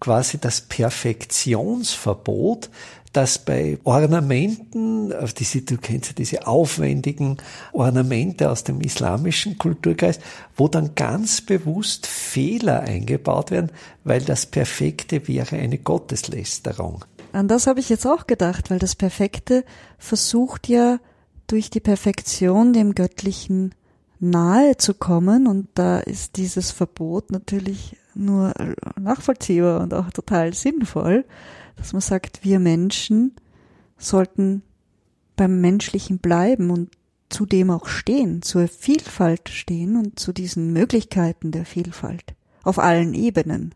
[0.00, 2.70] quasi das Perfektionsverbot,
[3.12, 7.36] dass bei Ornamenten, diese, du kennst ja diese aufwendigen
[7.72, 10.18] Ornamente aus dem islamischen Kulturkreis,
[10.56, 13.70] wo dann ganz bewusst Fehler eingebaut werden,
[14.04, 17.04] weil das Perfekte wäre eine Gotteslästerung.
[17.32, 19.64] An das habe ich jetzt auch gedacht, weil das Perfekte
[19.98, 20.98] versucht ja
[21.46, 23.74] durch die Perfektion dem Göttlichen
[24.22, 28.54] nahe zu kommen und da ist dieses Verbot natürlich nur
[28.98, 31.24] nachvollziehbar und auch total sinnvoll,
[31.76, 33.34] dass man sagt, wir Menschen
[33.98, 34.62] sollten
[35.34, 36.90] beim Menschlichen bleiben und
[37.30, 43.14] zu dem auch stehen, zur Vielfalt stehen und zu diesen Möglichkeiten der Vielfalt auf allen
[43.14, 43.74] Ebenen.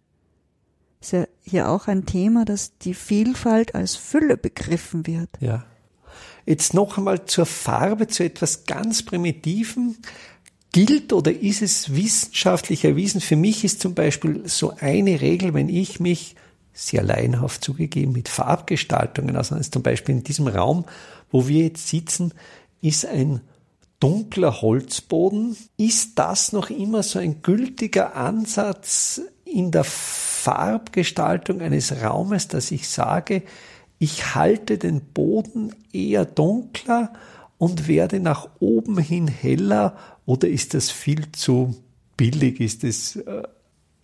[1.01, 5.31] Ist ja hier auch ein Thema, dass die Vielfalt als Fülle begriffen wird.
[5.41, 5.65] Ja.
[6.45, 9.97] Jetzt noch einmal zur Farbe, zu etwas ganz Primitiven
[10.77, 13.23] gilt oder ist es wissenschaftlich erwiesen?
[13.23, 16.37] Für mich ist zum Beispiel so eine Regel, wenn ich mich
[16.75, 20.85] sehr laienhaft zugegeben mit Farbgestaltungen auseinandersetze, zum Beispiel in diesem Raum,
[21.31, 22.35] wo wir jetzt sitzen,
[22.83, 23.41] ist ein
[24.01, 25.57] dunkler Holzboden.
[25.79, 32.87] Ist das noch immer so ein gültiger Ansatz in der Farbgestaltung eines Raumes, dass ich
[32.87, 33.45] sage,
[33.99, 37.15] ich halte den Boden eher dunkler
[37.59, 41.75] und werde nach oben hin heller oder ist das viel zu
[42.17, 42.61] billig?
[42.61, 43.43] Ist es äh,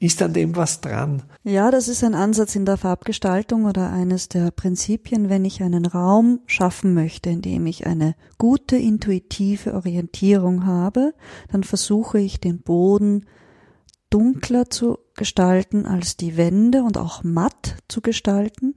[0.03, 1.23] ist an dem was dran?
[1.45, 5.87] Ja, das ist ein Ansatz in der Farbgestaltung oder eines der Prinzipien, wenn ich einen
[5.87, 11.15] Raum schaffen möchte, in dem ich eine gute intuitive Orientierung habe,
[11.53, 13.27] dann versuche ich den Boden
[14.11, 18.75] dunkler zu gestalten als die Wände und auch matt zu gestalten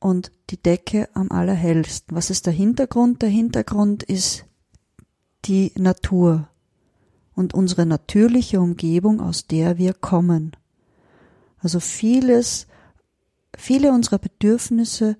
[0.00, 2.16] und die Decke am allerhellsten.
[2.16, 3.22] Was ist der Hintergrund?
[3.22, 4.46] Der Hintergrund ist
[5.44, 6.48] die Natur
[7.34, 10.56] und unsere natürliche Umgebung, aus der wir kommen.
[11.58, 12.66] Also vieles,
[13.56, 15.16] viele unserer Bedürfnisse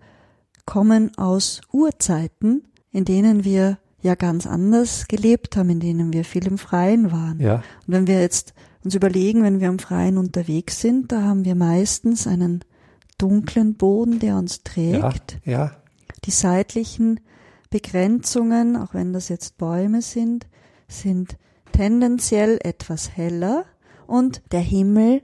[0.66, 6.46] kommen aus Urzeiten, in denen wir ja ganz anders gelebt haben, in denen wir viel
[6.46, 7.38] im Freien waren.
[7.38, 7.56] Ja.
[7.86, 11.54] Und wenn wir jetzt uns überlegen, wenn wir im Freien unterwegs sind, da haben wir
[11.54, 12.64] meistens einen
[13.20, 15.40] dunklen Boden, der uns trägt.
[15.44, 15.72] Ja, ja.
[16.24, 17.20] Die seitlichen
[17.70, 20.46] Begrenzungen, auch wenn das jetzt Bäume sind,
[20.88, 21.36] sind
[21.72, 23.64] tendenziell etwas heller
[24.06, 25.22] und der Himmel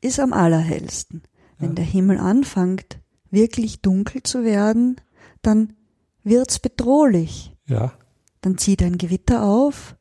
[0.00, 1.22] ist am allerhellsten.
[1.58, 1.74] Wenn ja.
[1.74, 4.96] der Himmel anfängt, wirklich dunkel zu werden,
[5.42, 5.74] dann
[6.22, 7.54] wird's bedrohlich.
[7.66, 7.92] Ja.
[8.40, 9.96] Dann zieht ein Gewitter auf,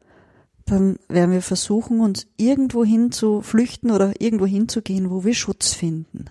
[0.66, 5.74] dann werden wir versuchen, uns irgendwo hin zu flüchten oder irgendwo hinzugehen, wo wir Schutz
[5.74, 6.26] finden.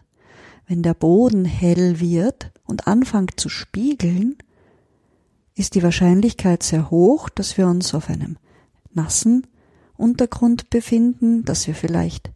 [0.67, 4.37] Wenn der Boden hell wird und anfängt zu spiegeln,
[5.55, 8.37] ist die Wahrscheinlichkeit sehr hoch, dass wir uns auf einem
[8.93, 9.47] nassen
[9.97, 12.31] Untergrund befinden, dass wir vielleicht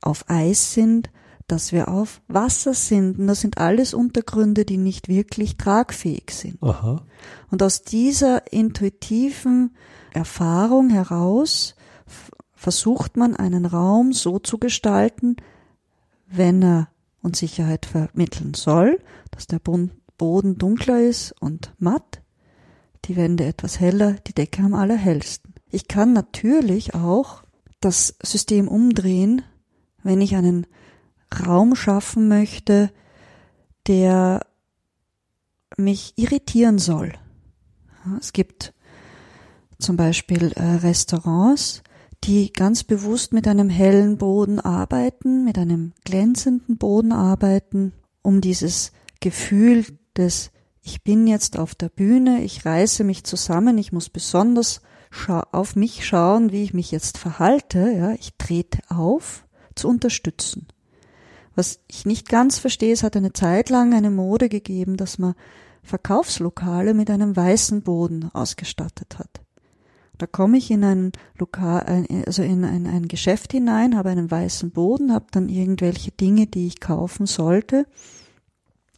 [0.00, 1.10] auf Eis sind,
[1.46, 3.18] dass wir auf Wasser sind.
[3.18, 6.62] Und das sind alles Untergründe, die nicht wirklich tragfähig sind.
[6.62, 7.02] Aha.
[7.50, 9.76] Und aus dieser intuitiven
[10.12, 11.76] Erfahrung heraus
[12.54, 15.36] versucht man einen Raum so zu gestalten,
[16.26, 16.88] wenn er
[17.22, 18.98] uns Sicherheit vermitteln soll,
[19.30, 22.22] dass der Boden dunkler ist und matt,
[23.06, 25.54] die Wände etwas heller, die Decke am allerhellsten.
[25.70, 27.42] Ich kann natürlich auch
[27.80, 29.42] das System umdrehen,
[30.02, 30.66] wenn ich einen
[31.46, 32.92] Raum schaffen möchte,
[33.86, 34.46] der
[35.76, 37.12] mich irritieren soll.
[38.20, 38.74] Es gibt
[39.78, 41.82] zum Beispiel äh, Restaurants,
[42.24, 47.92] die ganz bewusst mit einem hellen Boden arbeiten, mit einem glänzenden Boden arbeiten,
[48.22, 49.84] um dieses Gefühl
[50.16, 50.50] des
[50.84, 54.80] ich bin jetzt auf der Bühne, ich reiße mich zusammen, ich muss besonders
[55.28, 60.66] auf mich schauen, wie ich mich jetzt verhalte, ja, ich trete auf, zu unterstützen.
[61.54, 65.34] Was ich nicht ganz verstehe, es hat eine Zeit lang eine Mode gegeben, dass man
[65.82, 69.42] Verkaufslokale mit einem weißen Boden ausgestattet hat.
[70.22, 74.70] Da komme ich in ein Lokal, also in ein, ein Geschäft hinein, habe einen weißen
[74.70, 77.86] Boden, habe dann irgendwelche Dinge, die ich kaufen sollte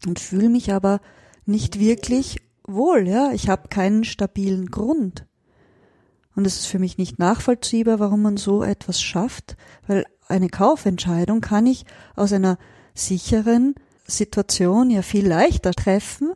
[0.07, 1.01] und fühle mich aber
[1.47, 3.31] nicht wirklich wohl, ja.
[3.33, 5.25] Ich habe keinen stabilen Grund.
[6.37, 9.57] Und es ist für mich nicht nachvollziehbar, warum man so etwas schafft,
[9.87, 12.59] weil eine Kaufentscheidung kann ich aus einer
[12.93, 16.35] sicheren Situation ja viel leichter treffen,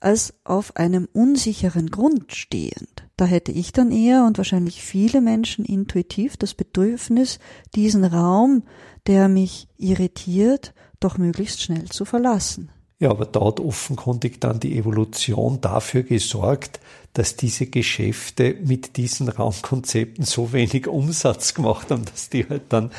[0.00, 3.08] als auf einem unsicheren Grund stehend.
[3.16, 7.38] Da hätte ich dann eher und wahrscheinlich viele Menschen intuitiv das Bedürfnis,
[7.74, 8.64] diesen Raum,
[9.06, 12.70] der mich irritiert, doch möglichst schnell zu verlassen.
[12.98, 16.80] Ja, aber da hat offenkundig dann die Evolution dafür gesorgt,
[17.12, 22.90] dass diese Geschäfte mit diesen Raumkonzepten so wenig Umsatz gemacht haben, dass die halt dann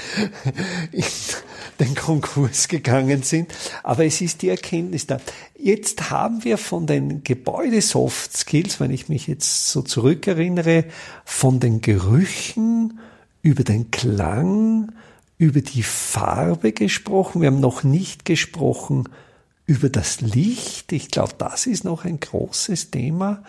[0.91, 1.03] in
[1.79, 3.51] den Konkurs gegangen sind.
[3.81, 5.19] Aber es ist die Erkenntnis da.
[5.57, 10.85] Jetzt haben wir von den Gebäude-Soft Skills, wenn ich mich jetzt so zurückerinnere,
[11.25, 12.99] von den Gerüchen
[13.41, 14.91] über den Klang,
[15.39, 17.41] über die Farbe gesprochen.
[17.41, 19.09] Wir haben noch nicht gesprochen
[19.67, 20.91] über das Licht.
[20.93, 23.43] Ich glaube, das ist noch ein großes Thema.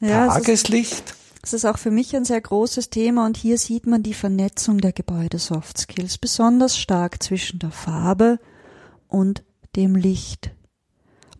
[0.00, 1.14] Ja, Tageslicht.
[1.42, 4.78] Es ist auch für mich ein sehr großes Thema und hier sieht man die Vernetzung
[4.78, 8.38] der Gebäude-Soft Skills besonders stark zwischen der Farbe
[9.08, 9.42] und
[9.74, 10.52] dem Licht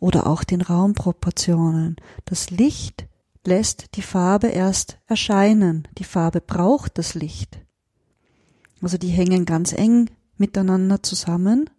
[0.01, 1.95] oder auch den Raumproportionen.
[2.25, 3.07] Das Licht
[3.47, 5.87] lässt die Farbe erst erscheinen.
[5.99, 7.61] Die Farbe braucht das Licht.
[8.81, 11.71] Also die hängen ganz eng miteinander zusammen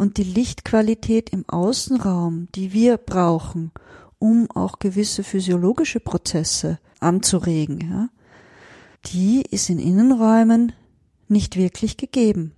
[0.00, 3.70] und die Lichtqualität im Außenraum, die wir brauchen,
[4.18, 8.08] um auch gewisse physiologische Prozesse anzuregen, ja,
[9.12, 10.72] die ist in Innenräumen
[11.28, 12.54] nicht wirklich gegeben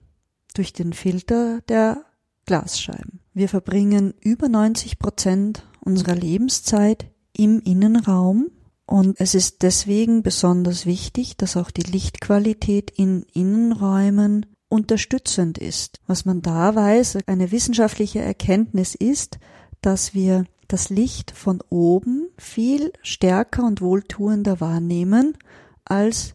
[0.55, 2.05] durch den Filter der
[2.47, 3.19] Glasscheiben.
[3.35, 8.53] Wir verbringen über 90 Prozent unserer Lebenszeit im Innenraum
[8.87, 16.01] und es ist deswegen besonders wichtig, dass auch die Lichtqualität in Innenräumen unterstützend ist.
[16.07, 19.39] Was man da weiß, eine wissenschaftliche Erkenntnis ist,
[19.83, 25.37] dass wir das Licht von oben viel stärker und wohltuender wahrnehmen
[25.85, 26.35] als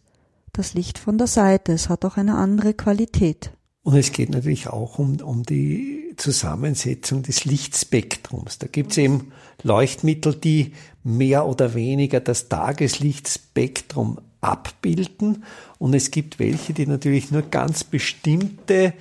[0.52, 1.72] das Licht von der Seite.
[1.72, 3.50] Es hat auch eine andere Qualität.
[3.82, 8.58] Und es geht natürlich auch um, um die Zusammensetzung des Lichtspektrums.
[8.58, 9.32] Da gibt es eben
[9.64, 15.44] Leuchtmittel, die mehr oder weniger das Tageslichtspektrum abbilden.
[15.78, 18.94] Und es gibt welche, die natürlich nur ganz bestimmte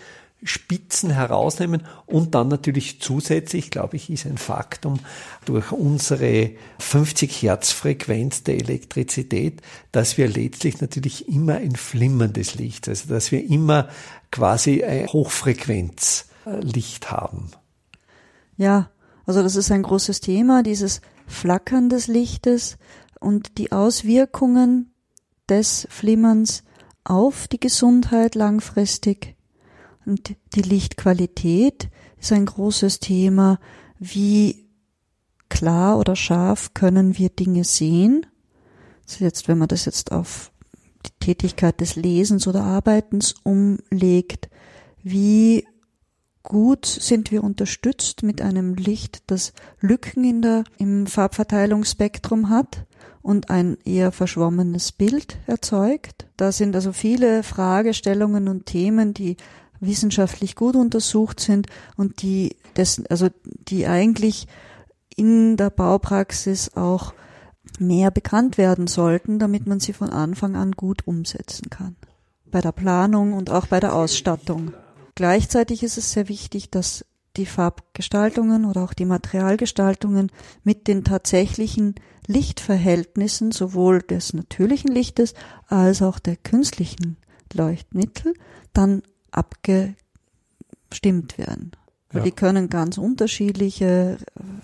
[0.44, 5.00] Spitzen herausnehmen und dann natürlich zusätzlich, glaube ich, ist ein Faktum
[5.46, 9.62] durch unsere 50 Hertz Frequenz der Elektrizität,
[9.92, 13.90] dass wir letztlich natürlich immer ein flimmerndes Licht, also dass wir immer
[14.32, 17.50] quasi ein Hochfrequenzlicht haben.
[18.58, 18.92] Ja,
[19.26, 22.78] also das ist ein großes Thema, dieses Flackern des Lichtes
[23.20, 24.94] und die Auswirkungen
[25.50, 26.64] des Flimmerns
[27.04, 29.36] auf die Gesundheit langfristig.
[30.06, 31.90] Und die Lichtqualität
[32.20, 33.60] ist ein großes Thema.
[34.00, 34.68] Wie
[35.50, 38.26] klar oder scharf können wir Dinge sehen?
[39.08, 40.52] Also jetzt, wenn man das jetzt auf
[41.06, 44.50] die Tätigkeit des Lesens oder Arbeitens umlegt,
[45.04, 45.66] wie
[46.44, 52.86] gut sind wir unterstützt mit einem Licht, das Lücken in der, im Farbverteilungsspektrum hat
[53.22, 56.28] und ein eher verschwommenes Bild erzeugt.
[56.38, 59.38] Da sind also viele Fragestellungen und Themen, die
[59.80, 63.28] wissenschaftlich gut untersucht sind und die dessen, also
[63.68, 64.48] die eigentlich
[65.16, 67.14] in der Baupraxis auch
[67.80, 71.96] mehr bekannt werden sollten, damit man sie von Anfang an gut umsetzen kann.
[72.50, 74.74] Bei der Planung und auch bei der Ausstattung.
[75.16, 77.06] Gleichzeitig ist es sehr wichtig, dass
[77.38, 80.32] die Farbgestaltungen oder auch die Materialgestaltungen
[80.64, 85.34] mit den tatsächlichen Lichtverhältnissen sowohl des natürlichen Lichtes
[85.68, 87.18] als auch der künstlichen
[87.54, 88.34] Leuchtmittel
[88.74, 89.96] dann abgestimmt
[91.38, 91.72] werden.
[92.14, 92.22] Ja.
[92.22, 94.18] Die können ganz unterschiedliche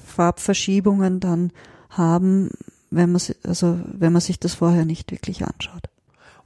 [0.05, 1.51] Farbverschiebungen dann
[1.89, 2.49] haben,
[2.89, 5.89] wenn man, also wenn man sich das vorher nicht wirklich anschaut.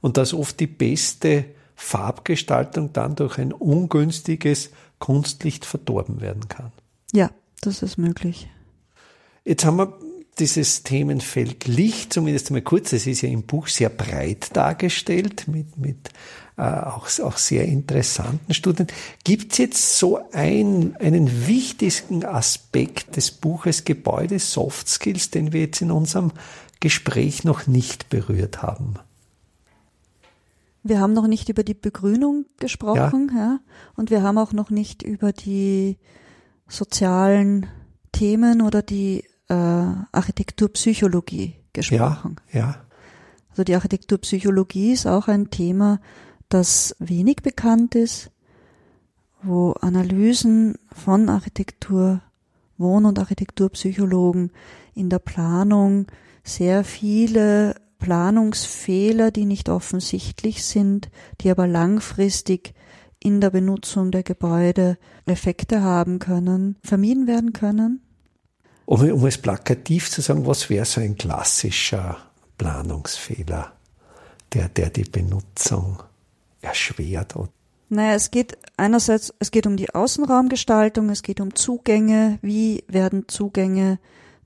[0.00, 6.72] Und dass oft die beste Farbgestaltung dann durch ein ungünstiges Kunstlicht verdorben werden kann.
[7.12, 7.30] Ja,
[7.60, 8.48] das ist möglich.
[9.44, 9.98] Jetzt haben wir
[10.38, 15.76] dieses Themenfeld Licht, zumindest einmal kurz, es ist ja im Buch sehr breit dargestellt, mit,
[15.76, 16.10] mit
[16.56, 18.86] äh, auch, auch sehr interessanten Studien.
[19.24, 25.62] Gibt es jetzt so ein, einen wichtigsten Aspekt des Buches Gebäude Soft Skills, den wir
[25.62, 26.32] jetzt in unserem
[26.80, 28.94] Gespräch noch nicht berührt haben?
[30.82, 33.38] Wir haben noch nicht über die Begrünung gesprochen, ja.
[33.38, 33.60] ja.
[33.96, 35.98] Und wir haben auch noch nicht über die
[36.68, 37.66] sozialen
[38.12, 42.36] Themen oder die äh, Architekturpsychologie gesprochen.
[42.52, 42.76] Ja, ja.
[43.50, 46.00] Also die Architekturpsychologie ist auch ein Thema,
[46.48, 48.30] das wenig bekannt ist,
[49.42, 52.22] wo Analysen von Architektur,
[52.76, 54.52] Wohn- und Architekturpsychologen
[54.94, 56.06] in der Planung
[56.44, 62.74] sehr viele Planungsfehler, die nicht offensichtlich sind, die aber langfristig
[63.20, 68.02] in der Benutzung der Gebäude Effekte haben können, vermieden werden können?
[68.86, 72.16] Um, um es plakativ zu sagen, was wäre so ein klassischer
[72.56, 73.72] Planungsfehler,
[74.54, 76.02] der, der die Benutzung
[76.62, 77.34] erschwert?
[77.90, 83.28] Naja, es geht einerseits, es geht um die Außenraumgestaltung, es geht um Zugänge, wie werden
[83.28, 83.98] Zugänge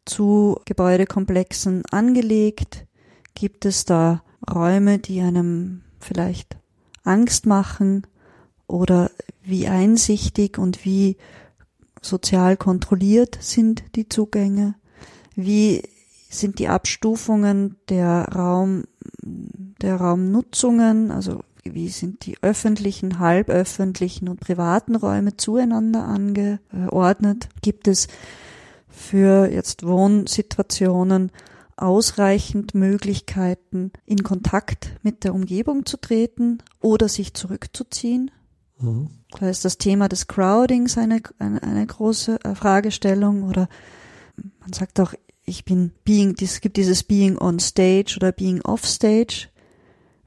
[0.05, 2.86] zu Gebäudekomplexen angelegt,
[3.35, 6.57] gibt es da Räume, die einem vielleicht
[7.05, 8.07] Angst machen
[8.66, 9.11] oder
[9.43, 11.16] wie einsichtig und wie
[12.01, 14.74] sozial kontrolliert sind die Zugänge,
[15.35, 15.83] wie
[16.28, 18.85] sind die Abstufungen der Raum,
[19.22, 27.49] der Raumnutzungen, also wie sind die öffentlichen, halböffentlichen und privaten Räume zueinander angeordnet?
[27.61, 28.09] Gibt es
[28.89, 31.30] für jetzt Wohnsituationen
[31.77, 38.31] ausreichend Möglichkeiten, in Kontakt mit der Umgebung zu treten oder sich zurückzuziehen?
[38.79, 39.11] Mhm.
[39.39, 43.68] Da ist das Thema des Crowdings eine, eine, eine große äh, Fragestellung oder
[44.61, 45.14] man sagt auch,
[45.45, 49.49] ich bin being, es gibt dieses being on stage oder being off stage.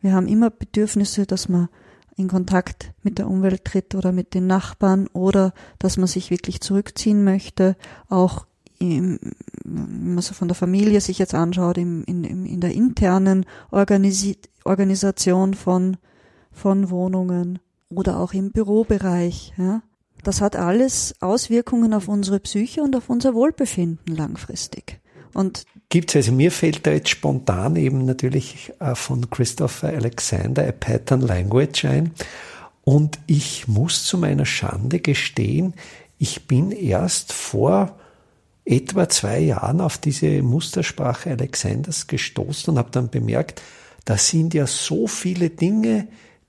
[0.02, 1.70] Wir haben immer Bedürfnisse, dass man
[2.18, 6.62] in Kontakt mit der Umwelt tritt oder mit den Nachbarn oder dass man sich wirklich
[6.62, 7.76] zurückziehen möchte,
[8.08, 8.46] auch
[8.80, 9.20] im,
[9.64, 14.38] wenn man so von der Familie sich jetzt anschaut, im, in, in der internen Organisi
[14.64, 15.98] Organisation von,
[16.52, 17.60] von Wohnungen
[17.90, 19.54] oder auch im Bürobereich.
[19.58, 19.84] Ja.
[20.24, 25.00] Das hat alles Auswirkungen auf unsere Psyche und auf unser Wohlbefinden langfristig.
[25.34, 31.22] Und gibt's also mir fällt da jetzt spontan eben natürlich von Christopher Alexander A Pattern
[31.22, 32.12] Language ein.
[32.84, 35.74] Und ich muss zu meiner Schande gestehen,
[36.18, 37.98] ich bin erst vor
[38.66, 43.62] etwa zwei Jahren auf diese Mustersprache Alexanders gestoßen und habe dann bemerkt,
[44.06, 46.08] da sind ja so viele Dinge,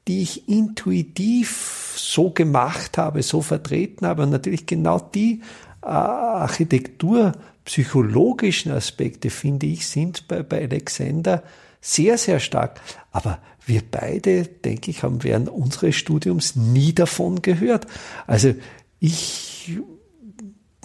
[0.09, 4.23] die ich intuitiv so gemacht habe, so vertreten habe.
[4.23, 5.43] Und natürlich genau die
[5.83, 11.43] äh, architekturpsychologischen Aspekte, finde ich, sind bei, bei Alexander
[11.81, 12.81] sehr, sehr stark.
[13.11, 17.87] Aber wir beide, denke ich, haben während unseres Studiums nie davon gehört.
[18.27, 18.55] Also
[19.01, 19.73] ich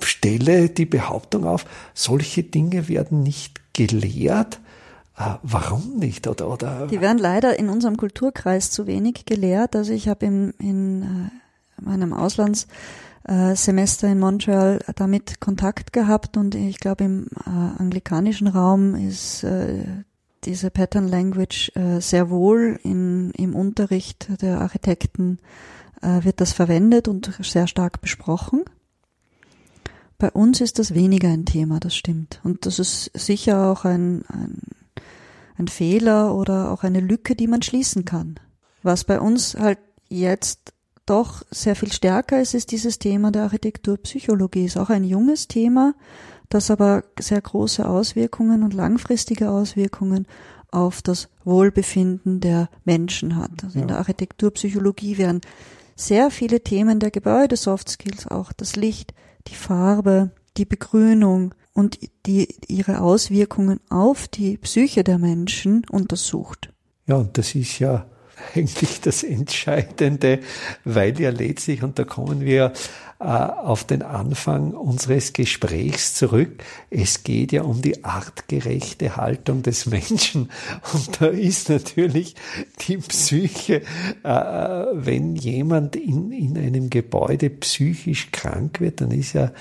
[0.05, 4.59] stelle die Behauptung auf, solche Dinge werden nicht gelehrt,
[5.21, 6.27] Ah, warum nicht?
[6.27, 6.87] Oder, oder?
[6.87, 9.75] Die werden leider in unserem Kulturkreis zu wenig gelehrt.
[9.75, 16.79] Also ich habe in, in äh, meinem Auslandssemester in Montreal damit Kontakt gehabt und ich
[16.79, 19.83] glaube im äh, anglikanischen Raum ist äh,
[20.45, 25.37] diese Pattern Language äh, sehr wohl in, im Unterricht der Architekten
[26.01, 28.63] äh, wird das verwendet und sehr stark besprochen.
[30.21, 32.39] Bei uns ist das weniger ein Thema, das stimmt.
[32.43, 34.61] Und das ist sicher auch ein, ein
[35.61, 38.35] ein Fehler oder auch eine Lücke, die man schließen kann.
[38.83, 40.73] Was bei uns halt jetzt
[41.05, 44.65] doch sehr viel stärker ist, ist dieses Thema der Architekturpsychologie.
[44.65, 45.93] Ist auch ein junges Thema,
[46.49, 50.27] das aber sehr große Auswirkungen und langfristige Auswirkungen
[50.71, 53.63] auf das Wohlbefinden der Menschen hat.
[53.63, 53.83] Also ja.
[53.83, 55.41] in der Architekturpsychologie werden
[55.95, 59.13] sehr viele Themen der Gebäude, Soft Skills, auch das Licht,
[59.47, 66.71] die Farbe, die Begrünung, und die, ihre Auswirkungen auf die Psyche der Menschen untersucht.
[67.07, 68.05] Ja, und das ist ja
[68.55, 70.39] eigentlich das Entscheidende,
[70.83, 72.73] weil ja letztlich, und da kommen wir
[73.21, 80.49] auf den Anfang unseres Gesprächs zurück, es geht ja um die artgerechte Haltung des Menschen.
[80.93, 82.35] Und da ist natürlich
[82.87, 83.83] die Psyche,
[84.23, 89.51] äh, wenn jemand in, in einem Gebäude psychisch krank wird, dann ist ja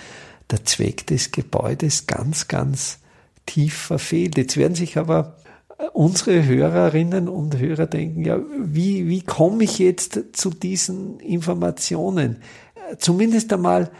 [0.50, 2.98] der Zweck des Gebäudes ganz, ganz
[3.46, 4.36] tief verfehlt.
[4.36, 5.36] Jetzt werden sich aber
[5.92, 12.38] unsere Hörerinnen und Hörer denken, ja, wie, wie komme ich jetzt zu diesen Informationen?
[12.98, 13.90] Zumindest einmal,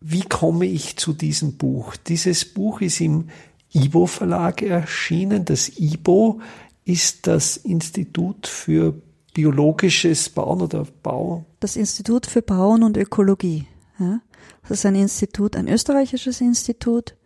[0.00, 1.96] wie komme ich zu diesem Buch?
[1.96, 3.28] Dieses Buch ist im
[3.72, 5.44] IBO Verlag erschienen.
[5.44, 6.40] Das IBO
[6.84, 8.94] ist das Institut für
[9.34, 11.44] biologisches Bauen oder Bau.
[11.60, 13.66] Das Institut für Bauen und Ökologie.
[13.98, 14.20] Ja?
[14.62, 17.16] Das ist ein Institut, ein österreichisches Institut,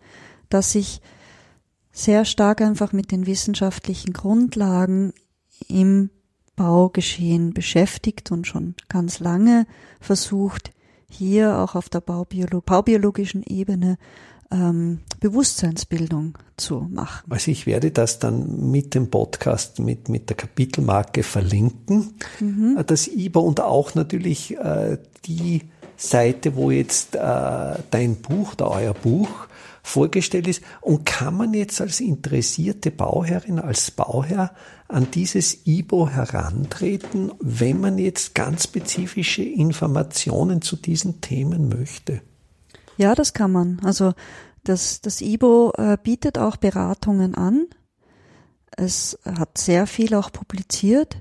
[0.49, 1.01] das sich
[1.93, 5.13] sehr stark einfach mit den wissenschaftlichen Grundlagen
[5.69, 6.11] im
[6.57, 9.67] Baugeschehen beschäftigt und schon ganz lange
[10.01, 10.73] versucht,
[11.13, 13.99] hier auch auf der Baubiolo baubiologischen Ebene
[14.51, 17.31] ähm, Bewusstseinsbildung zu machen.
[17.31, 22.83] Also ich werde das dann mit dem Podcast, mit, mit der Kapitelmarke verlinken, mhm.
[22.87, 25.63] das IBA und auch natürlich äh, die
[25.97, 27.19] Seite, wo jetzt äh,
[27.91, 29.47] dein Buch, da euer Buch
[29.83, 30.63] vorgestellt ist.
[30.81, 34.55] Und kann man jetzt als interessierte Bauherrin, als Bauherr
[34.89, 42.23] an dieses IBO herantreten, wenn man jetzt ganz spezifische Informationen zu diesen Themen möchte?
[42.97, 43.81] Ja, das kann man.
[43.83, 44.13] Also
[44.65, 47.67] das, das IBO äh, bietet auch Beratungen an.
[48.77, 51.17] Es hat sehr viel auch publiziert.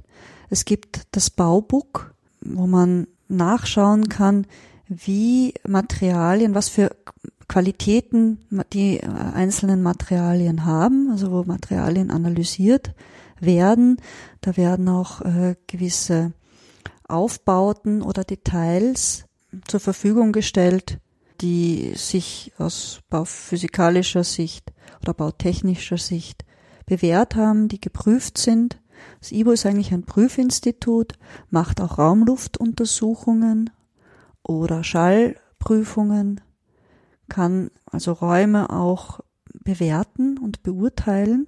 [0.50, 4.46] Es gibt das Baubook, wo man nachschauen kann,
[4.88, 6.92] wie Materialien, was für
[7.52, 8.40] Qualitäten
[8.72, 12.94] die äh, einzelnen Materialien haben, also wo Materialien analysiert
[13.42, 13.98] werden.
[14.40, 16.32] Da werden auch äh, gewisse
[17.10, 19.26] Aufbauten oder Details
[19.68, 21.00] zur Verfügung gestellt,
[21.42, 24.72] die sich aus bauphysikalischer Sicht
[25.02, 26.46] oder bautechnischer Sicht
[26.86, 28.80] bewährt haben, die geprüft sind.
[29.20, 31.16] Das IBO ist eigentlich ein Prüfinstitut,
[31.50, 33.72] macht auch Raumluftuntersuchungen
[34.42, 36.40] oder Schallprüfungen,
[37.32, 39.22] kann also Räume auch
[39.64, 41.48] bewerten und beurteilen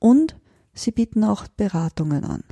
[0.00, 0.34] und
[0.74, 2.42] sie bieten auch Beratungen an.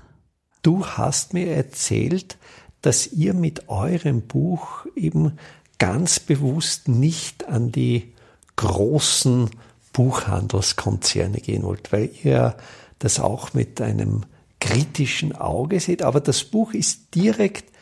[0.63, 2.39] Du hast mir erzählt,
[2.83, 5.39] dass ihr mit eurem Buch eben
[5.81, 8.15] ganz bewusst nicht an die
[8.55, 9.51] großen
[9.93, 12.57] Buchhandelskonzerne gehen wollt, weil ihr
[13.01, 14.21] das auch mit einem
[14.61, 16.03] kritischen Auge seht.
[16.03, 17.74] Aber das Buch ist direkt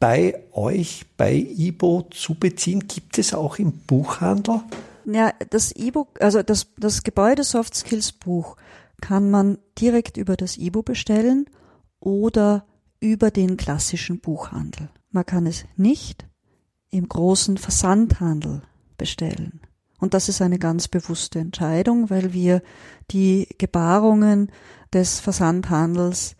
[0.00, 2.86] bei euch, bei IBO zu beziehen.
[2.86, 4.60] Gibt es auch im Buchhandel?
[5.04, 8.56] Ja, das IBO, also das, das Gebäude Soft Skills Buch
[9.00, 11.46] kann man direkt über das IBO bestellen
[12.00, 12.66] oder
[13.00, 14.90] über den klassischen Buchhandel.
[15.10, 16.26] Man kann es nicht
[16.90, 18.62] im großen Versandhandel
[18.96, 19.60] bestellen.
[20.00, 22.62] Und das ist eine ganz bewusste Entscheidung, weil wir
[23.10, 24.50] die Gebarungen
[24.92, 26.36] des Versandhandels,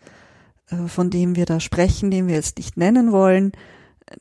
[0.87, 3.51] von dem wir da sprechen, den wir jetzt nicht nennen wollen,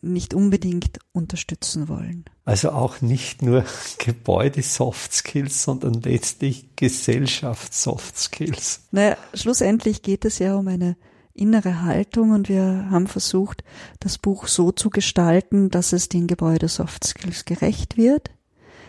[0.01, 2.25] nicht unbedingt unterstützen wollen.
[2.45, 3.65] Also auch nicht nur
[3.99, 8.81] Gebäude-Soft Skills, sondern letztlich Gesellschafts-Soft Skills.
[8.91, 10.97] Naja, schlussendlich geht es ja um eine
[11.35, 13.63] innere Haltung und wir haben versucht,
[14.01, 18.31] das Buch so zu gestalten, dass es den Gebäude-Soft Skills gerecht wird.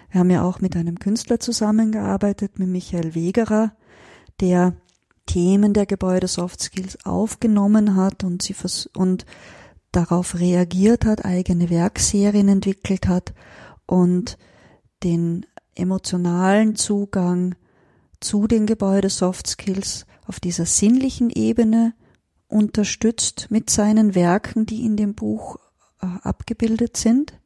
[0.10, 3.74] Wir haben ja auch mit einem Künstler zusammengearbeitet, mit Michael Wegerer,
[4.40, 4.74] der
[5.30, 8.56] Themen der Gebäude-Soft Skills aufgenommen hat und sie
[8.96, 9.28] und
[9.92, 13.36] darauf reagiert hat, eigene Werkserien entwickelt hat
[13.86, 14.40] und
[15.04, 17.54] den emotionalen Zugang
[18.20, 21.94] zu den Gebäude-Soft Skills auf dieser sinnlichen Ebene
[22.48, 25.58] unterstützt mit seinen Werken, die in dem Buch
[26.02, 27.40] äh, abgebildet sind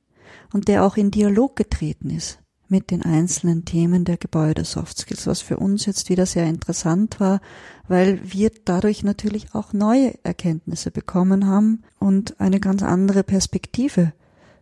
[0.54, 2.40] und der auch in Dialog getreten ist
[2.74, 7.20] mit den einzelnen Themen der Gebäude Soft Skills, was für uns jetzt wieder sehr interessant
[7.20, 7.40] war,
[7.88, 14.14] weil wir dadurch natürlich auch neue Erkenntnisse bekommen haben und eine ganz andere Perspektive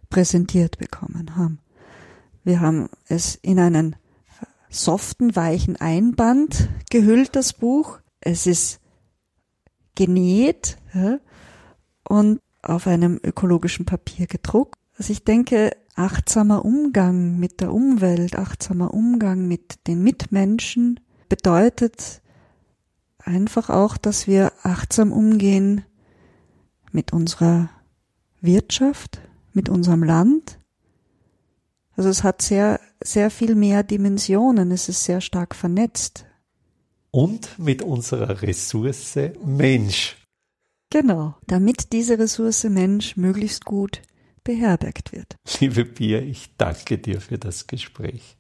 [0.09, 1.59] präsentiert bekommen haben.
[2.43, 3.95] Wir haben es in einen
[4.69, 7.99] soften, weichen Einband gehüllt, das Buch.
[8.19, 8.79] Es ist
[9.95, 11.19] genäht ja,
[12.07, 14.79] und auf einem ökologischen Papier gedruckt.
[14.97, 20.99] Also ich denke, achtsamer Umgang mit der Umwelt, achtsamer Umgang mit den Mitmenschen
[21.29, 22.21] bedeutet
[23.25, 25.83] einfach auch, dass wir achtsam umgehen
[26.91, 27.69] mit unserer
[28.41, 29.21] Wirtschaft,
[29.53, 30.59] mit unserem Land.
[31.95, 36.25] Also es hat sehr, sehr viel mehr Dimensionen, es ist sehr stark vernetzt
[37.11, 40.17] und mit unserer Ressource Mensch.
[40.89, 44.01] Genau, damit diese Ressource Mensch möglichst gut
[44.43, 45.35] beherbergt wird.
[45.59, 48.37] Liebe Pia, ich danke dir für das Gespräch.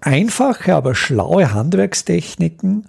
[0.00, 2.88] Einfache, aber schlaue Handwerkstechniken